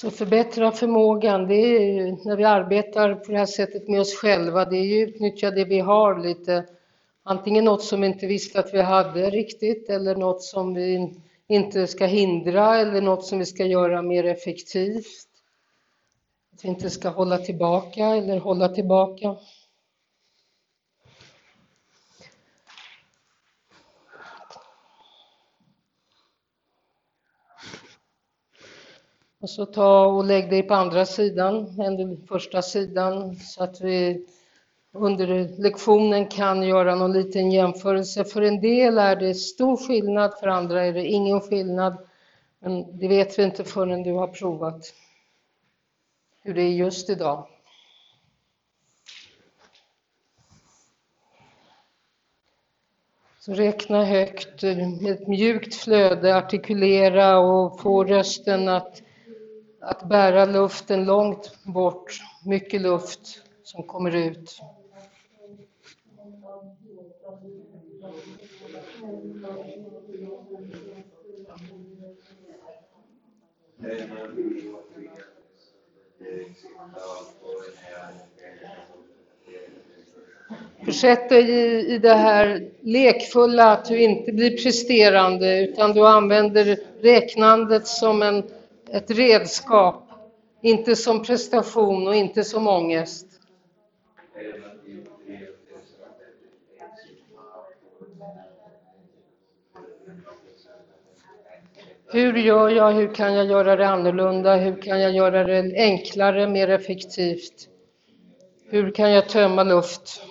Så 0.01 0.11
förbättra 0.11 0.71
förmågan, 0.71 1.47
det 1.47 1.55
är 1.55 1.81
ju 1.81 2.17
när 2.25 2.35
vi 2.35 2.43
arbetar 2.43 3.15
på 3.15 3.31
det 3.31 3.37
här 3.37 3.45
sättet 3.45 3.87
med 3.87 3.99
oss 3.99 4.15
själva, 4.15 4.65
det 4.65 4.77
är 4.77 4.83
ju 4.83 4.99
utnyttja 4.99 5.51
det 5.51 5.65
vi 5.65 5.79
har 5.79 6.19
lite. 6.19 6.65
Antingen 7.23 7.65
något 7.65 7.83
som 7.83 8.01
vi 8.01 8.07
inte 8.07 8.27
visste 8.27 8.59
att 8.59 8.73
vi 8.73 8.81
hade 8.81 9.29
riktigt 9.29 9.89
eller 9.89 10.15
något 10.15 10.43
som 10.43 10.73
vi 10.73 11.13
inte 11.47 11.87
ska 11.87 12.05
hindra 12.05 12.77
eller 12.77 13.01
något 13.01 13.25
som 13.25 13.39
vi 13.39 13.45
ska 13.45 13.65
göra 13.65 14.01
mer 14.01 14.23
effektivt. 14.23 15.27
Att 16.53 16.65
vi 16.65 16.69
inte 16.69 16.89
ska 16.89 17.09
hålla 17.09 17.37
tillbaka 17.37 18.05
eller 18.05 18.39
hålla 18.39 18.69
tillbaka. 18.69 19.35
Och 29.41 29.49
så 29.49 29.65
ta 29.65 30.05
och 30.05 30.25
lägg 30.25 30.49
dig 30.49 30.63
på 30.63 30.73
andra 30.73 31.05
sidan 31.05 31.79
än 31.81 31.97
den 31.97 32.27
första 32.27 32.61
sidan 32.61 33.35
så 33.35 33.63
att 33.63 33.81
vi 33.81 34.25
under 34.91 35.61
lektionen 35.61 36.27
kan 36.27 36.63
göra 36.63 36.95
någon 36.95 37.13
liten 37.13 37.51
jämförelse. 37.51 38.25
För 38.25 38.41
en 38.41 38.61
del 38.61 38.97
är 38.97 39.15
det 39.15 39.33
stor 39.33 39.77
skillnad, 39.77 40.33
för 40.39 40.47
andra 40.47 40.85
är 40.85 40.93
det 40.93 41.05
ingen 41.05 41.41
skillnad. 41.41 41.97
Men 42.59 42.99
det 42.99 43.07
vet 43.07 43.39
vi 43.39 43.43
inte 43.43 43.63
förrän 43.63 44.03
du 44.03 44.13
har 44.13 44.27
provat 44.27 44.93
hur 46.43 46.53
det 46.53 46.61
är 46.61 46.73
just 46.73 47.09
idag. 47.09 47.47
Så 53.39 53.53
räkna 53.53 54.05
högt 54.05 54.63
med 55.01 55.11
ett 55.11 55.27
mjukt 55.27 55.75
flöde, 55.75 56.37
artikulera 56.37 57.39
och 57.39 57.79
få 57.79 58.03
rösten 58.03 58.67
att 58.67 59.01
att 59.81 60.09
bära 60.09 60.45
luften 60.45 61.05
långt 61.05 61.63
bort, 61.63 62.21
mycket 62.45 62.81
luft 62.81 63.41
som 63.63 63.83
kommer 63.83 64.15
ut. 64.15 64.61
Försätt 80.85 81.29
dig 81.29 81.49
i, 81.49 81.93
i 81.93 81.97
det 81.97 82.13
här 82.13 82.69
lekfulla, 82.81 83.71
att 83.71 83.85
du 83.85 84.01
inte 84.01 84.31
blir 84.31 84.63
presterande 84.63 85.59
utan 85.59 85.93
du 85.93 86.07
använder 86.07 86.77
räknandet 87.01 87.87
som 87.87 88.21
en 88.21 88.43
ett 88.91 89.11
redskap, 89.11 90.03
inte 90.61 90.95
som 90.95 91.23
prestation 91.23 92.07
och 92.07 92.15
inte 92.15 92.43
som 92.43 92.67
ångest. 92.67 93.25
Hur 102.11 102.37
gör 102.37 102.69
jag? 102.69 102.91
Hur 102.91 103.13
kan 103.13 103.33
jag 103.33 103.45
göra 103.45 103.75
det 103.75 103.87
annorlunda? 103.87 104.55
Hur 104.55 104.81
kan 104.81 105.01
jag 105.01 105.11
göra 105.11 105.43
det 105.43 105.73
enklare, 105.75 106.47
mer 106.47 106.69
effektivt? 106.69 107.69
Hur 108.69 108.91
kan 108.91 109.11
jag 109.11 109.29
tömma 109.29 109.63
luft? 109.63 110.23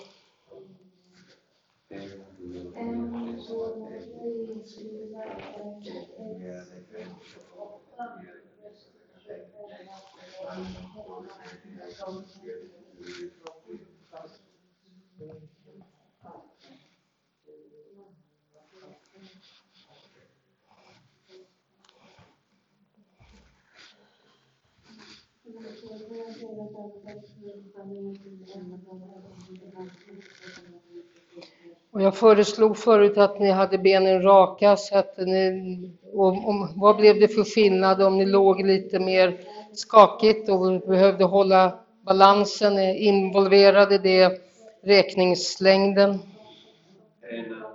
Och 31.91 32.01
jag 32.01 32.15
föreslog 32.15 32.77
förut 32.77 33.17
att 33.17 33.39
ni 33.39 33.51
hade 33.51 33.77
benen 33.77 34.21
raka, 34.21 34.77
så 34.77 34.97
att 34.97 35.17
ni, 35.17 35.91
och, 36.13 36.27
om, 36.27 36.73
vad 36.75 36.97
blev 36.97 37.19
det 37.19 37.27
för 37.27 37.43
skillnad 37.43 38.01
om 38.01 38.17
ni 38.17 38.25
låg 38.25 38.65
lite 38.65 38.99
mer 38.99 39.39
skakigt 39.73 40.49
och 40.49 40.81
behövde 40.87 41.23
hålla 41.23 41.79
balansen, 42.01 42.79
involverade 42.79 43.97
det 43.97 44.41
räkningslängden? 44.83 46.09
Eh, 46.11 47.68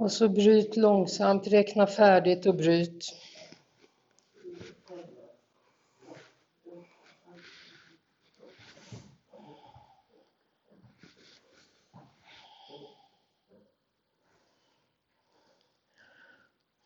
Och 0.00 0.12
så 0.12 0.28
bryt 0.28 0.76
långsamt, 0.76 1.46
räkna 1.46 1.86
färdigt 1.86 2.46
och 2.46 2.54
bryt. 2.54 3.04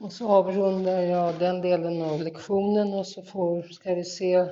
Och 0.05 0.13
så 0.13 0.29
avrundar 0.29 1.01
jag 1.01 1.39
den 1.39 1.61
delen 1.61 2.03
av 2.03 2.23
lektionen 2.23 2.95
och 2.95 3.07
så 3.07 3.23
får, 3.23 3.63
ska 3.63 3.95
vi 3.95 4.05
se. 4.05 4.31
Jag 4.31 4.49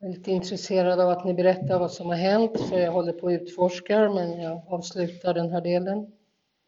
är 0.00 0.08
lite 0.08 0.30
intresserad 0.30 1.00
av 1.00 1.08
att 1.08 1.24
ni 1.24 1.34
berättar 1.34 1.78
vad 1.78 1.92
som 1.92 2.06
har 2.06 2.16
hänt, 2.16 2.60
för 2.60 2.78
jag 2.78 2.92
håller 2.92 3.12
på 3.12 3.26
att 3.28 3.32
utforska, 3.42 4.08
men 4.08 4.40
jag 4.40 4.62
avslutar 4.68 5.34
den 5.34 5.50
här 5.52 5.60
delen. 5.60 6.06